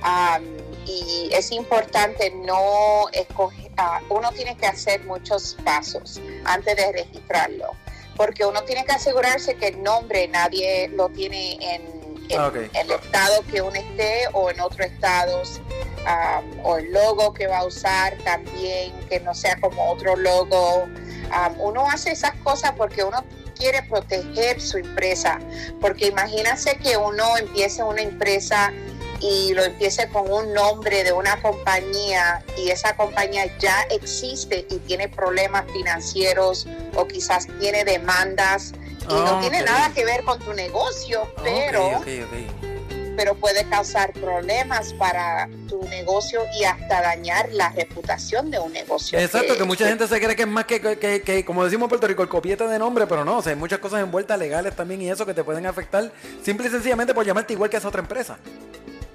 am, 0.00 0.42
y 0.86 1.28
es 1.34 1.52
importante 1.52 2.30
no 2.30 3.10
escoger, 3.12 3.70
ah, 3.76 4.00
uno 4.08 4.32
tiene 4.32 4.56
que 4.56 4.64
hacer 4.64 5.04
muchos 5.04 5.58
pasos 5.62 6.18
antes 6.44 6.76
de 6.76 6.92
registrarlo, 6.92 7.72
porque 8.16 8.46
uno 8.46 8.62
tiene 8.62 8.86
que 8.86 8.92
asegurarse 8.92 9.54
que 9.56 9.68
el 9.68 9.82
nombre 9.82 10.28
nadie 10.28 10.88
lo 10.88 11.10
tiene 11.10 11.58
en, 11.60 12.00
el 12.30 12.90
estado 12.90 13.42
que 13.52 13.60
uno 13.60 13.74
esté 13.74 14.28
o 14.32 14.50
en 14.50 14.60
otros 14.60 14.86
estados. 14.86 15.60
am, 16.06 16.44
o 16.62 16.78
el 16.78 16.90
logo 16.90 17.34
que 17.34 17.46
va 17.48 17.58
a 17.58 17.64
usar 17.66 18.16
también, 18.24 18.98
que 19.10 19.20
no 19.20 19.34
sea 19.34 19.60
como 19.60 19.90
otro 19.90 20.16
logo. 20.16 20.88
Um, 21.30 21.60
uno 21.60 21.86
hace 21.88 22.10
esas 22.12 22.32
cosas 22.42 22.72
porque 22.76 23.04
uno 23.04 23.24
quiere 23.56 23.82
proteger 23.84 24.60
su 24.60 24.78
empresa, 24.78 25.38
porque 25.80 26.06
imagínense 26.08 26.76
que 26.78 26.96
uno 26.96 27.36
empiece 27.36 27.82
una 27.82 28.00
empresa 28.02 28.72
y 29.20 29.52
lo 29.52 29.62
empiece 29.64 30.08
con 30.08 30.32
un 30.32 30.52
nombre 30.54 31.04
de 31.04 31.12
una 31.12 31.40
compañía 31.42 32.42
y 32.56 32.70
esa 32.70 32.96
compañía 32.96 33.44
ya 33.58 33.82
existe 33.90 34.66
y 34.70 34.78
tiene 34.78 35.08
problemas 35.08 35.64
financieros 35.72 36.66
o 36.94 37.06
quizás 37.06 37.46
tiene 37.60 37.84
demandas 37.84 38.72
y 39.02 39.12
Ah, 39.12 39.24
no 39.26 39.40
tiene 39.40 39.60
ok. 39.62 39.66
nada 39.68 39.92
que 39.94 40.04
ver 40.04 40.24
con 40.24 40.38
tu 40.38 40.52
negocio, 40.54 41.30
pero 41.42 41.86
ok, 41.98 42.06
ok. 42.24 42.69
Pero 43.16 43.34
puede 43.34 43.64
causar 43.68 44.12
problemas 44.12 44.92
para 44.94 45.48
tu 45.68 45.82
negocio 45.88 46.42
y 46.58 46.64
hasta 46.64 47.02
dañar 47.02 47.48
la 47.52 47.70
reputación 47.70 48.50
de 48.50 48.58
un 48.58 48.72
negocio. 48.72 49.18
Exacto, 49.18 49.56
que 49.56 49.64
mucha 49.64 49.86
gente 49.86 50.06
se 50.08 50.20
cree 50.20 50.36
que 50.36 50.42
es 50.42 50.48
más 50.48 50.64
que, 50.64 50.80
que, 50.80 51.22
que, 51.22 51.44
como 51.44 51.64
decimos 51.64 51.86
en 51.86 51.88
Puerto 51.90 52.06
Rico, 52.06 52.22
el 52.22 52.28
copiete 52.28 52.66
de 52.66 52.78
nombre, 52.78 53.06
pero 53.06 53.24
no, 53.24 53.38
o 53.38 53.42
sea, 53.42 53.52
hay 53.52 53.58
muchas 53.58 53.78
cosas 53.78 54.00
envueltas 54.02 54.38
legales 54.38 54.74
también 54.74 55.02
y 55.02 55.10
eso 55.10 55.26
que 55.26 55.34
te 55.34 55.44
pueden 55.44 55.66
afectar 55.66 56.10
simple 56.42 56.68
y 56.68 56.70
sencillamente 56.70 57.14
por 57.14 57.24
llamarte 57.24 57.52
igual 57.52 57.70
que 57.70 57.76
esa 57.76 57.88
otra 57.88 58.00
empresa. 58.00 58.38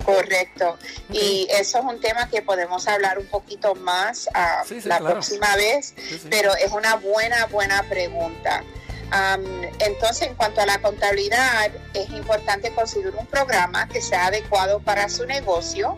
Correcto. 0.05 0.77
Y 1.12 1.47
eso 1.49 1.79
es 1.79 1.84
un 1.84 1.99
tema 1.99 2.29
que 2.29 2.41
podemos 2.43 2.88
hablar 2.88 3.17
un 3.17 3.25
poquito 3.25 3.73
más 3.75 4.29
Sí, 4.67 4.79
sí, 4.81 4.88
la 4.88 4.99
claro. 4.99 5.15
próxima 5.15 5.55
vez, 5.55 5.95
sí. 5.97 6.27
pero 6.29 6.55
es 6.55 6.71
una 6.71 6.95
buena, 6.95 7.47
buena 7.47 7.81
pregunta. 7.89 8.63
Am, 9.11 9.43
entonces, 9.79 10.27
en 10.29 10.35
cuanto 10.35 10.61
a 10.61 10.65
la 10.65 10.79
contabilidad, 10.81 11.71
es 11.93 12.09
importante 12.09 12.71
conseguir 12.71 13.13
un 13.17 13.25
programa 13.27 13.87
que 13.87 14.01
sea 14.01 14.27
adecuado 14.27 14.79
para 14.79 15.07
su 15.09 15.25
negocio. 15.25 15.95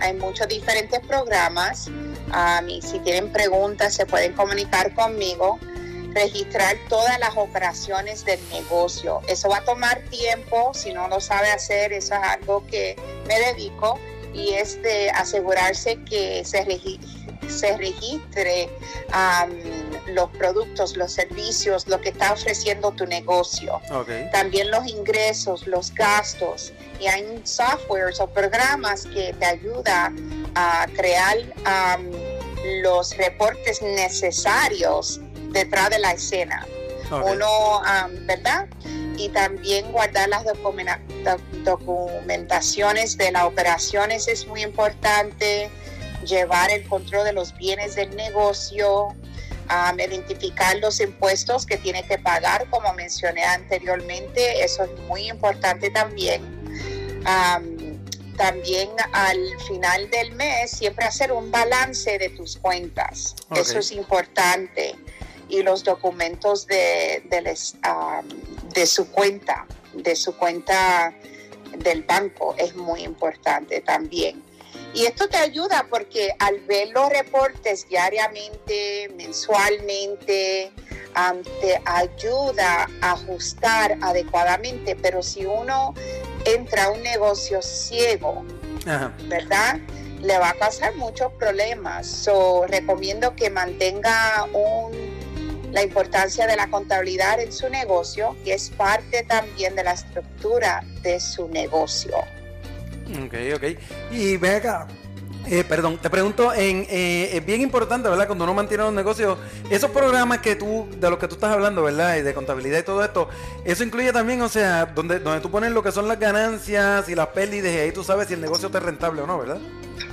Hay 0.00 0.14
muchos 0.14 0.48
diferentes 0.48 1.00
programas 1.00 1.88
am, 2.32 2.68
y 2.68 2.82
si 2.82 2.98
tienen 3.00 3.32
preguntas 3.32 3.94
se 3.94 4.06
pueden 4.06 4.32
comunicar 4.34 4.94
conmigo. 4.94 5.58
Registrar 6.14 6.76
todas 6.88 7.18
las 7.20 7.36
operaciones 7.36 8.24
del 8.24 8.40
negocio. 8.50 9.20
Eso 9.28 9.48
va 9.50 9.58
a 9.58 9.64
tomar 9.64 10.00
tiempo, 10.10 10.72
si 10.74 10.92
no 10.92 11.06
lo 11.06 11.20
sabe 11.20 11.50
hacer, 11.50 11.92
eso 11.92 12.14
es 12.14 12.20
algo 12.22 12.66
que 12.66 12.96
me 13.26 13.38
dedico 13.38 13.98
y 14.34 14.54
es 14.54 14.80
de 14.82 15.10
asegurarse 15.10 16.02
que 16.04 16.44
se, 16.44 16.64
regi- 16.64 16.98
se 17.48 17.76
registre 17.76 18.68
am, 19.12 19.50
los 20.14 20.30
productos, 20.30 20.96
los 20.96 21.12
servicios, 21.12 21.86
lo 21.88 22.00
que 22.00 22.10
está 22.10 22.32
ofreciendo 22.32 22.90
tu 22.92 23.06
negocio. 23.06 23.80
También 24.32 24.70
los 24.70 24.86
ingresos, 24.86 25.66
los 25.66 25.92
gastos. 25.94 26.72
Y 27.00 27.06
hay 27.06 27.40
softwares 27.44 28.20
o 28.20 28.26
programas 28.28 29.04
que 29.04 29.34
te 29.38 29.44
ayudan 29.46 30.46
a 30.54 30.86
crear 30.96 31.36
am, 31.64 32.10
los 32.82 33.16
reportes 33.16 33.80
necesarios 33.82 35.20
detrás 35.52 35.90
de 35.90 35.98
la 35.98 36.12
escena 36.12 36.66
uno, 37.32 37.82
am, 37.84 38.26
¿verdad? 38.26 38.66
Y 39.16 39.30
también 39.30 39.90
guardar 39.92 40.28
las 40.28 40.44
documenta- 40.44 41.00
doc- 41.24 41.40
documentaciones 41.64 43.16
de 43.16 43.32
las 43.32 43.44
operaciones 43.44 44.28
es 44.28 44.46
muy 44.46 44.62
importante, 44.62 45.70
llevar 46.24 46.70
el 46.70 46.86
control 46.88 47.24
de 47.24 47.32
los 47.32 47.54
bienes 47.56 47.94
del 47.94 48.14
negocio, 48.16 49.08
am, 49.68 49.98
identificar 50.00 50.76
los 50.78 51.00
impuestos 51.00 51.66
que 51.66 51.76
tiene 51.76 52.06
que 52.06 52.18
pagar, 52.18 52.68
como 52.70 52.92
mencioné 52.94 53.44
anteriormente, 53.44 54.64
eso 54.64 54.84
es 54.84 54.90
muy 55.08 55.28
importante 55.28 55.90
también. 55.90 56.42
Am, 57.24 57.76
también 58.36 58.88
al 59.12 59.38
final 59.66 60.08
del 60.10 60.32
mes 60.32 60.70
siempre 60.70 61.04
hacer 61.04 61.32
un 61.32 61.50
balance 61.50 62.18
de 62.18 62.28
tus 62.30 62.56
cuentas. 62.56 63.34
Eso 63.54 63.80
es 63.80 63.90
importante. 63.90 64.94
Y 65.48 65.62
los 65.62 65.82
documentos 65.82 66.66
de, 66.66 67.22
am, 67.82 68.28
de 68.74 68.86
su 68.86 69.10
cuenta, 69.10 69.66
de 69.92 70.14
su 70.14 70.36
cuenta 70.36 71.12
del 71.78 72.02
banco 72.04 72.54
es 72.58 72.74
muy 72.76 73.02
importante 73.02 73.80
también. 73.80 74.42
Y 74.94 75.06
esto 75.06 75.28
te 75.28 75.36
ayuda 75.36 75.86
porque 75.88 76.30
al 76.38 76.60
ver 76.60 76.88
los 76.88 77.08
reportes 77.10 77.86
diariamente, 77.88 79.10
mensualmente, 79.16 80.72
am, 81.14 81.42
te 81.60 81.80
ayuda 81.84 82.88
a 83.00 83.12
ajustar 83.12 83.96
adecuadamente. 84.00 84.96
Pero 84.96 85.22
si 85.22 85.44
uno 85.46 85.94
entra 86.44 86.84
a 86.84 86.90
un 86.90 87.02
negocio 87.02 87.60
ciego, 87.62 88.44
Ajá. 88.86 89.12
¿verdad? 89.24 89.76
Le 90.20 90.36
va 90.38 90.50
a 90.50 90.54
causar 90.54 90.94
muchos 90.96 91.32
problemas. 91.34 92.06
So, 92.06 92.66
recomiendo 92.66 93.36
que 93.36 93.50
mantenga 93.50 94.44
un- 94.52 95.16
la 95.70 95.82
importancia 95.82 96.46
de 96.46 96.56
la 96.56 96.70
contabilidad 96.70 97.38
en 97.40 97.52
su 97.52 97.68
negocio, 97.68 98.34
que 98.42 98.54
es 98.54 98.70
parte 98.70 99.22
también 99.24 99.76
de 99.76 99.84
la 99.84 99.92
estructura 99.92 100.82
de 101.02 101.20
su 101.20 101.46
negocio. 101.48 102.16
Ok, 103.24 103.34
ok. 103.56 103.64
Y 104.12 104.36
ve 104.36 104.56
acá. 104.56 104.86
eh, 105.46 105.64
perdón, 105.64 105.98
te 105.98 106.10
pregunto, 106.10 106.52
en, 106.52 106.86
eh, 106.90 107.30
es 107.32 107.46
bien 107.46 107.62
importante, 107.62 108.08
¿verdad? 108.08 108.26
Cuando 108.26 108.44
uno 108.44 108.52
mantiene 108.52 108.84
un 108.84 108.94
negocio, 108.94 109.38
esos 109.70 109.90
programas 109.90 110.40
que 110.40 110.56
tú, 110.56 110.86
de 110.98 111.08
los 111.08 111.18
que 111.18 111.26
tú 111.26 111.36
estás 111.36 111.52
hablando, 111.52 111.82
¿verdad? 111.82 112.16
Y 112.16 112.22
de 112.22 112.34
contabilidad 112.34 112.80
y 112.80 112.82
todo 112.82 113.02
esto, 113.02 113.28
eso 113.64 113.82
incluye 113.82 114.12
también, 114.12 114.42
o 114.42 114.48
sea, 114.48 114.86
donde, 114.86 115.20
donde 115.20 115.40
tú 115.40 115.50
pones 115.50 115.70
lo 115.72 115.82
que 115.82 115.90
son 115.90 116.06
las 116.06 116.18
ganancias 116.20 117.08
y 117.08 117.14
las 117.14 117.28
pérdidas 117.28 117.72
y 117.72 117.78
ahí 117.78 117.92
tú 117.92 118.04
sabes 118.04 118.28
si 118.28 118.34
el 118.34 118.42
negocio 118.42 118.70
te 118.70 118.76
es 118.78 118.84
rentable 118.84 119.22
o 119.22 119.26
no, 119.26 119.38
¿verdad? 119.38 119.58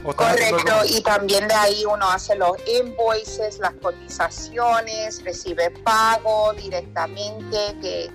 O 0.06 0.16
Correcto, 0.16 0.74
y 0.88 1.02
también 1.02 1.48
de 1.48 1.54
ahí 1.54 1.84
uno 1.84 2.10
hace 2.10 2.36
los 2.36 2.56
invoices, 2.68 3.60
las 3.60 3.74
cotizaciones, 3.82 5.24
recibe 5.24 5.70
pago 5.84 6.54
directamente 6.54 7.58
que 7.82 8.10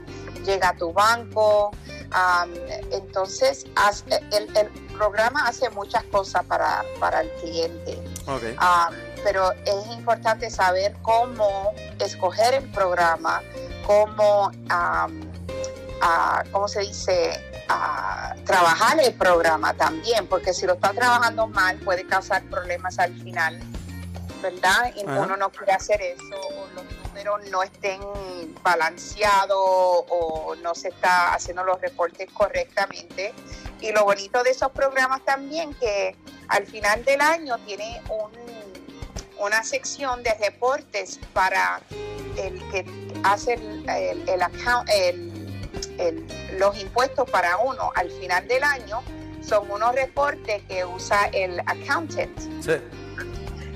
llega 0.46 0.70
a 0.70 0.76
tu 0.76 0.92
banco. 0.92 1.72
Am, 2.12 2.50
entonces, 2.90 3.66
haz- 3.76 4.04
el, 4.32 4.56
el 4.56 4.68
programa 4.96 5.46
hace 5.46 5.70
muchas 5.70 6.02
cosas 6.04 6.44
para, 6.44 6.82
para 6.98 7.20
el 7.22 7.30
cliente. 7.40 8.02
Um, 8.58 8.94
pero 9.24 9.52
es 9.64 9.86
importante 9.92 10.50
saber 10.50 10.94
cómo 11.02 11.72
escoger 11.98 12.54
el 12.54 12.70
programa, 12.70 13.42
cómo, 13.86 14.48
um, 14.48 15.20
ah, 16.00 16.42
¿cómo 16.52 16.68
se 16.68 16.80
dice? 16.80 17.38
Ah, 17.68 18.34
trabajar 18.44 18.98
el 19.00 19.14
programa 19.14 19.72
también, 19.74 20.26
porque 20.26 20.52
si 20.52 20.66
lo 20.66 20.72
está 20.74 20.92
trabajando 20.92 21.46
mal 21.46 21.76
puede 21.78 22.04
causar 22.06 22.42
problemas 22.44 22.98
al 22.98 23.14
final, 23.22 23.60
¿verdad? 24.42 24.92
Y 24.96 25.04
uno 25.04 25.36
no 25.36 25.50
quiere 25.50 25.72
hacer 25.72 26.00
eso, 26.02 26.34
o 26.34 26.66
los 26.74 26.84
no 27.24 27.62
estén 27.62 28.00
balanceados, 28.62 29.56
o 29.58 30.54
no 30.62 30.74
se 30.74 30.88
está 30.88 31.34
haciendo 31.34 31.64
los 31.64 31.80
reportes 31.80 32.30
correctamente. 32.32 33.32
Y 33.80 33.92
lo 33.92 34.04
bonito 34.04 34.42
de 34.42 34.50
esos 34.50 34.70
programas 34.72 35.24
también 35.24 35.74
que 35.74 36.16
al 36.48 36.66
final 36.66 37.04
del 37.04 37.20
año 37.20 37.58
tiene 37.66 38.00
un- 38.08 38.30
una 39.38 39.64
sección 39.64 40.22
de 40.22 40.34
reportes 40.34 41.18
para 41.32 41.80
el 42.36 42.58
que 42.70 42.84
hace 43.24 43.54
el, 43.54 44.42
account- 44.42 44.88
los 46.58 46.78
impuestos 46.80 47.28
para 47.30 47.56
uno 47.58 47.90
al 47.94 48.10
final 48.10 48.46
del 48.48 48.62
año. 48.64 49.02
Son 49.42 49.70
unos 49.70 49.94
reportes 49.94 50.62
que 50.68 50.84
usa 50.84 51.30
el 51.32 51.60
accountant 51.60 52.38
Sí. 52.62 52.72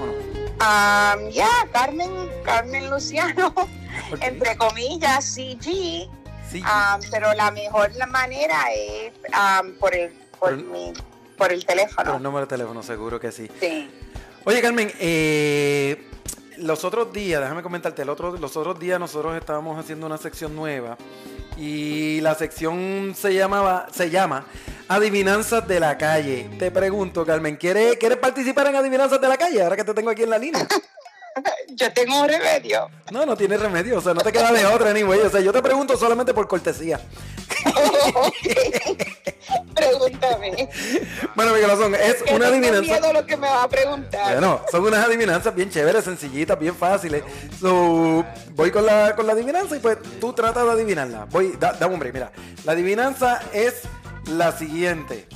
¿O 0.00 0.06
no? 0.06 0.39
Um, 0.60 1.30
ya, 1.30 1.48
Carmen, 1.72 2.10
Carmen 2.44 2.90
Luciano, 2.90 3.54
entre 4.20 4.56
comillas, 4.56 5.24
CG. 5.24 6.08
Sí. 6.50 6.62
Um, 6.62 7.00
pero 7.10 7.32
la 7.34 7.50
mejor 7.50 7.90
manera 8.08 8.64
es 8.74 9.12
um, 9.28 9.72
por 9.74 9.94
el 9.94 10.10
por, 10.38 10.50
Por 10.50 10.52
el- 10.52 10.64
mi, 10.64 10.92
por 11.38 11.52
el 11.52 11.60
Por 11.64 11.66
teléfono. 11.66 12.16
el 12.16 12.22
número 12.22 12.46
de 12.46 12.50
teléfono, 12.50 12.82
seguro 12.82 13.18
que 13.20 13.32
sí. 13.32 13.48
Sí. 13.60 13.90
Oye, 14.44 14.60
Carmen, 14.60 14.92
eh, 15.00 16.06
los 16.58 16.84
otros 16.84 17.12
días, 17.12 17.40
déjame 17.40 17.62
comentarte, 17.62 18.02
el 18.02 18.08
otro, 18.10 18.36
los 18.36 18.56
otros 18.56 18.78
días 18.78 18.98
nosotros 19.00 19.36
estábamos 19.38 19.78
haciendo 19.78 20.06
una 20.06 20.18
sección 20.18 20.54
nueva 20.56 20.96
y 21.60 22.22
la 22.22 22.34
sección 22.34 23.14
se 23.14 23.34
llamaba, 23.34 23.86
se 23.92 24.08
llama 24.08 24.46
Adivinanzas 24.88 25.68
de 25.68 25.78
la 25.78 25.98
calle. 25.98 26.48
Te 26.58 26.70
pregunto, 26.70 27.26
Carmen, 27.26 27.56
¿quieres, 27.56 27.96
¿quieres 27.98 28.16
participar 28.16 28.68
en 28.68 28.76
Adivinanzas 28.76 29.20
de 29.20 29.28
la 29.28 29.36
calle 29.36 29.62
ahora 29.62 29.76
que 29.76 29.84
te 29.84 29.92
tengo 29.92 30.08
aquí 30.08 30.22
en 30.22 30.30
la 30.30 30.38
línea? 30.38 30.66
Yo 31.74 31.92
tengo 31.92 32.22
un 32.22 32.28
remedio. 32.28 32.88
No, 33.10 33.26
no 33.26 33.36
tiene 33.36 33.56
remedio, 33.56 33.98
o 33.98 34.00
sea, 34.00 34.14
no 34.14 34.20
te 34.20 34.32
queda 34.32 34.52
de 34.52 34.66
otra, 34.66 34.92
ni 34.92 35.02
güey. 35.02 35.20
O 35.20 35.30
sea, 35.30 35.40
yo 35.40 35.52
te 35.52 35.62
pregunto 35.62 35.96
solamente 35.96 36.34
por 36.34 36.46
cortesía. 36.48 37.00
Pregúntame. 39.74 40.68
Bueno, 41.34 41.54
mi 41.54 41.60
corazón, 41.60 41.94
es 41.94 42.22
una 42.32 42.46
adivinanza. 42.48 42.82
miedo 42.82 43.12
lo 43.12 43.26
que 43.26 43.36
me 43.36 43.48
va 43.48 43.64
a 43.64 43.68
preguntar. 43.68 44.32
Bueno, 44.32 44.60
son 44.70 44.84
unas 44.84 45.04
adivinanzas 45.04 45.54
bien 45.54 45.70
chéveres, 45.70 46.04
sencillitas, 46.04 46.58
bien 46.58 46.74
fáciles. 46.74 47.22
So, 47.60 48.24
voy 48.52 48.70
con 48.70 48.86
la, 48.86 49.14
con 49.16 49.26
la 49.26 49.32
adivinanza 49.32 49.76
y 49.76 49.80
pues 49.80 49.98
tú 50.20 50.32
tratas 50.32 50.64
de 50.64 50.70
adivinarla. 50.70 51.26
Voy, 51.30 51.56
da, 51.58 51.74
un 51.86 51.98
break, 51.98 52.14
mira. 52.14 52.32
La 52.64 52.72
adivinanza 52.72 53.40
es 53.52 53.82
la 54.26 54.52
siguiente. 54.52 55.26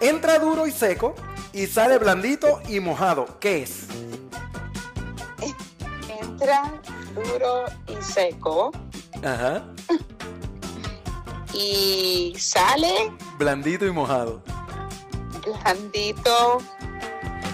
Entra 0.00 0.38
duro 0.38 0.66
y 0.66 0.72
seco 0.72 1.14
y 1.52 1.66
sale 1.66 1.98
blandito 1.98 2.60
y 2.68 2.80
mojado. 2.80 3.38
¿Qué 3.40 3.62
es? 3.62 3.86
Duro 7.14 7.64
y 7.88 8.02
seco 8.02 8.70
Ajá. 9.24 9.62
y 11.54 12.34
sale 12.38 13.10
Blandito 13.38 13.86
y 13.86 13.90
mojado. 13.92 14.42
blandito, 15.44 16.58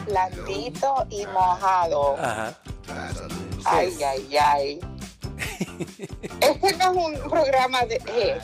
blandito 0.07 1.07
y 1.11 1.25
mojado. 1.27 2.17
Ajá. 2.19 2.55
Ay, 3.65 3.97
ay, 4.03 4.37
ay. 4.37 4.81
Este 6.41 6.77
no 6.77 6.91
es 6.93 7.21
un 7.23 7.31
programa 7.31 7.85
de... 7.85 7.97
eh, 8.09 8.39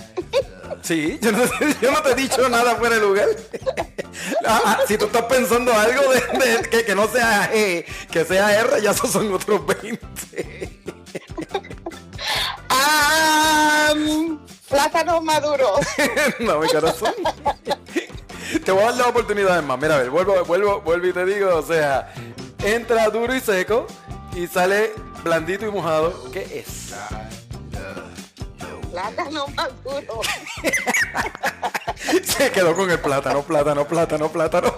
Sí, 0.82 1.18
yo 1.22 1.32
no, 1.32 1.38
yo 1.80 1.90
no 1.90 2.02
te 2.02 2.10
he 2.12 2.14
dicho 2.14 2.48
nada 2.48 2.74
fuera 2.76 2.96
de 2.96 3.00
lugar. 3.00 3.28
Ah, 4.46 4.60
ah, 4.64 4.78
si 4.86 4.98
tú 4.98 5.06
estás 5.06 5.22
pensando 5.24 5.72
algo 5.72 6.02
de, 6.12 6.20
de- 6.38 6.68
que, 6.68 6.84
que 6.84 6.94
no 6.94 7.06
sea 7.08 7.50
E, 7.52 7.84
que 8.10 8.24
sea 8.24 8.52
R, 8.60 8.80
ya 8.82 8.90
esos 8.90 9.10
son 9.10 9.32
otros 9.32 9.64
20. 9.66 10.70
ah, 12.68 13.92
plátanos 14.68 15.22
maduros. 15.22 15.80
no, 16.40 16.58
mi 16.60 16.68
corazón. 16.68 17.14
Te 18.64 18.72
voy 18.72 18.82
a 18.82 18.86
dar 18.86 18.94
la 18.96 19.06
oportunidad 19.08 19.62
más. 19.62 19.78
Mira, 19.78 19.96
a 19.96 19.98
ver, 19.98 20.10
vuelvo, 20.10 20.44
vuelvo, 20.44 20.80
vuelvo 20.80 21.06
y 21.06 21.12
te 21.12 21.24
digo, 21.24 21.54
o 21.56 21.62
sea, 21.62 22.12
entra 22.64 23.08
duro 23.10 23.34
y 23.34 23.40
seco 23.40 23.86
y 24.34 24.46
sale 24.46 24.92
blandito 25.22 25.66
y 25.66 25.70
mojado. 25.70 26.30
¿Qué 26.32 26.64
es? 26.66 26.94
Plátanos 28.96 29.54
maduros. 29.54 30.26
Se 32.24 32.50
quedó 32.50 32.74
con 32.74 32.90
el 32.90 32.98
plátano, 32.98 33.42
plátano, 33.42 33.86
plátano, 33.86 34.32
plátano. 34.32 34.74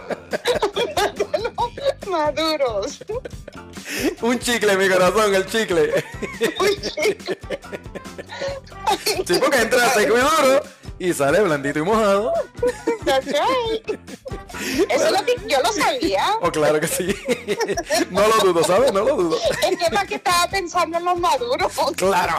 Maduros. 2.10 3.04
Un 4.20 4.40
chicle, 4.40 4.76
mi 4.76 4.88
corazón, 4.88 5.32
el 5.36 5.46
chicle. 5.46 6.04
Sí, 9.24 9.38
porque 9.38 9.60
entra 9.60 9.88
seco 9.90 10.16
y 10.16 10.20
duro 10.20 10.62
y 10.98 11.12
sale 11.12 11.40
blandito 11.40 11.78
y 11.78 11.82
mojado. 11.82 12.32
That's 13.04 13.26
right. 13.26 14.00
Eso 14.90 15.06
es 15.06 15.12
lo 15.12 15.24
que 15.24 15.36
yo 15.46 15.62
lo 15.62 15.72
sabía. 15.72 16.32
Oh, 16.42 16.50
claro 16.50 16.80
que 16.80 16.88
sí. 16.88 17.14
No 18.10 18.26
lo 18.26 18.36
dudo, 18.38 18.64
¿sabes? 18.64 18.92
No 18.92 19.04
lo 19.04 19.14
dudo. 19.14 19.38
Es 19.62 19.78
que 19.78 19.90
para 19.90 20.06
que 20.06 20.16
estaba 20.16 20.48
pensando 20.48 20.98
en 20.98 21.04
los 21.04 21.18
maduros. 21.18 21.72
Claro. 21.96 22.34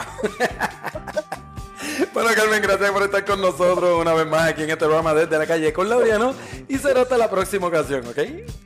Bueno, 2.12 2.30
Carmen, 2.34 2.62
gracias 2.62 2.90
por 2.90 3.02
estar 3.02 3.24
con 3.24 3.40
nosotros 3.40 4.00
una 4.00 4.14
vez 4.14 4.26
más 4.26 4.48
aquí 4.48 4.62
en 4.62 4.70
este 4.70 4.84
programa 4.84 5.14
desde 5.14 5.38
la 5.38 5.46
calle 5.46 5.72
con 5.72 5.88
Laureano. 5.88 6.34
Y 6.68 6.78
será 6.78 7.02
hasta 7.02 7.16
la 7.16 7.30
próxima 7.30 7.66
ocasión, 7.66 8.06
¿ok? 8.06 8.18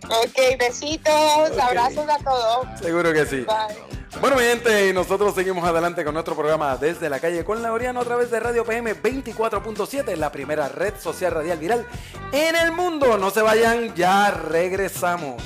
Ok, 0.05 0.59
besitos, 0.59 1.59
abrazos 1.61 2.09
a 2.09 2.19
todos. 2.19 2.81
Seguro 2.81 3.13
que 3.13 3.27
sí. 3.27 3.41
Bye. 3.43 3.95
Bueno, 4.21 4.37
mi 4.37 4.43
gente, 4.43 4.93
nosotros 4.93 5.35
seguimos 5.35 5.65
adelante 5.65 6.05
con 6.05 6.15
nuestro 6.15 6.37
programa 6.37 6.77
desde 6.77 7.11
la 7.11 7.19
calle 7.19 7.45
con 7.45 7.63
Laureano 7.63 8.01
a 8.01 8.05
través 8.05 8.31
de 8.31 8.39
Radio 8.39 8.65
PM 8.65 8.95
24.7, 8.95 10.17
la 10.17 10.31
primera 10.31 10.69
red 10.69 10.95
social 11.01 11.33
radial 11.33 11.59
viral 11.59 11.87
en 12.33 12.55
el 12.55 12.71
mundo. 12.71 13.19
No 13.19 13.31
se 13.31 13.43
vayan, 13.43 13.95
ya 13.95 14.31
regresamos. 14.31 15.43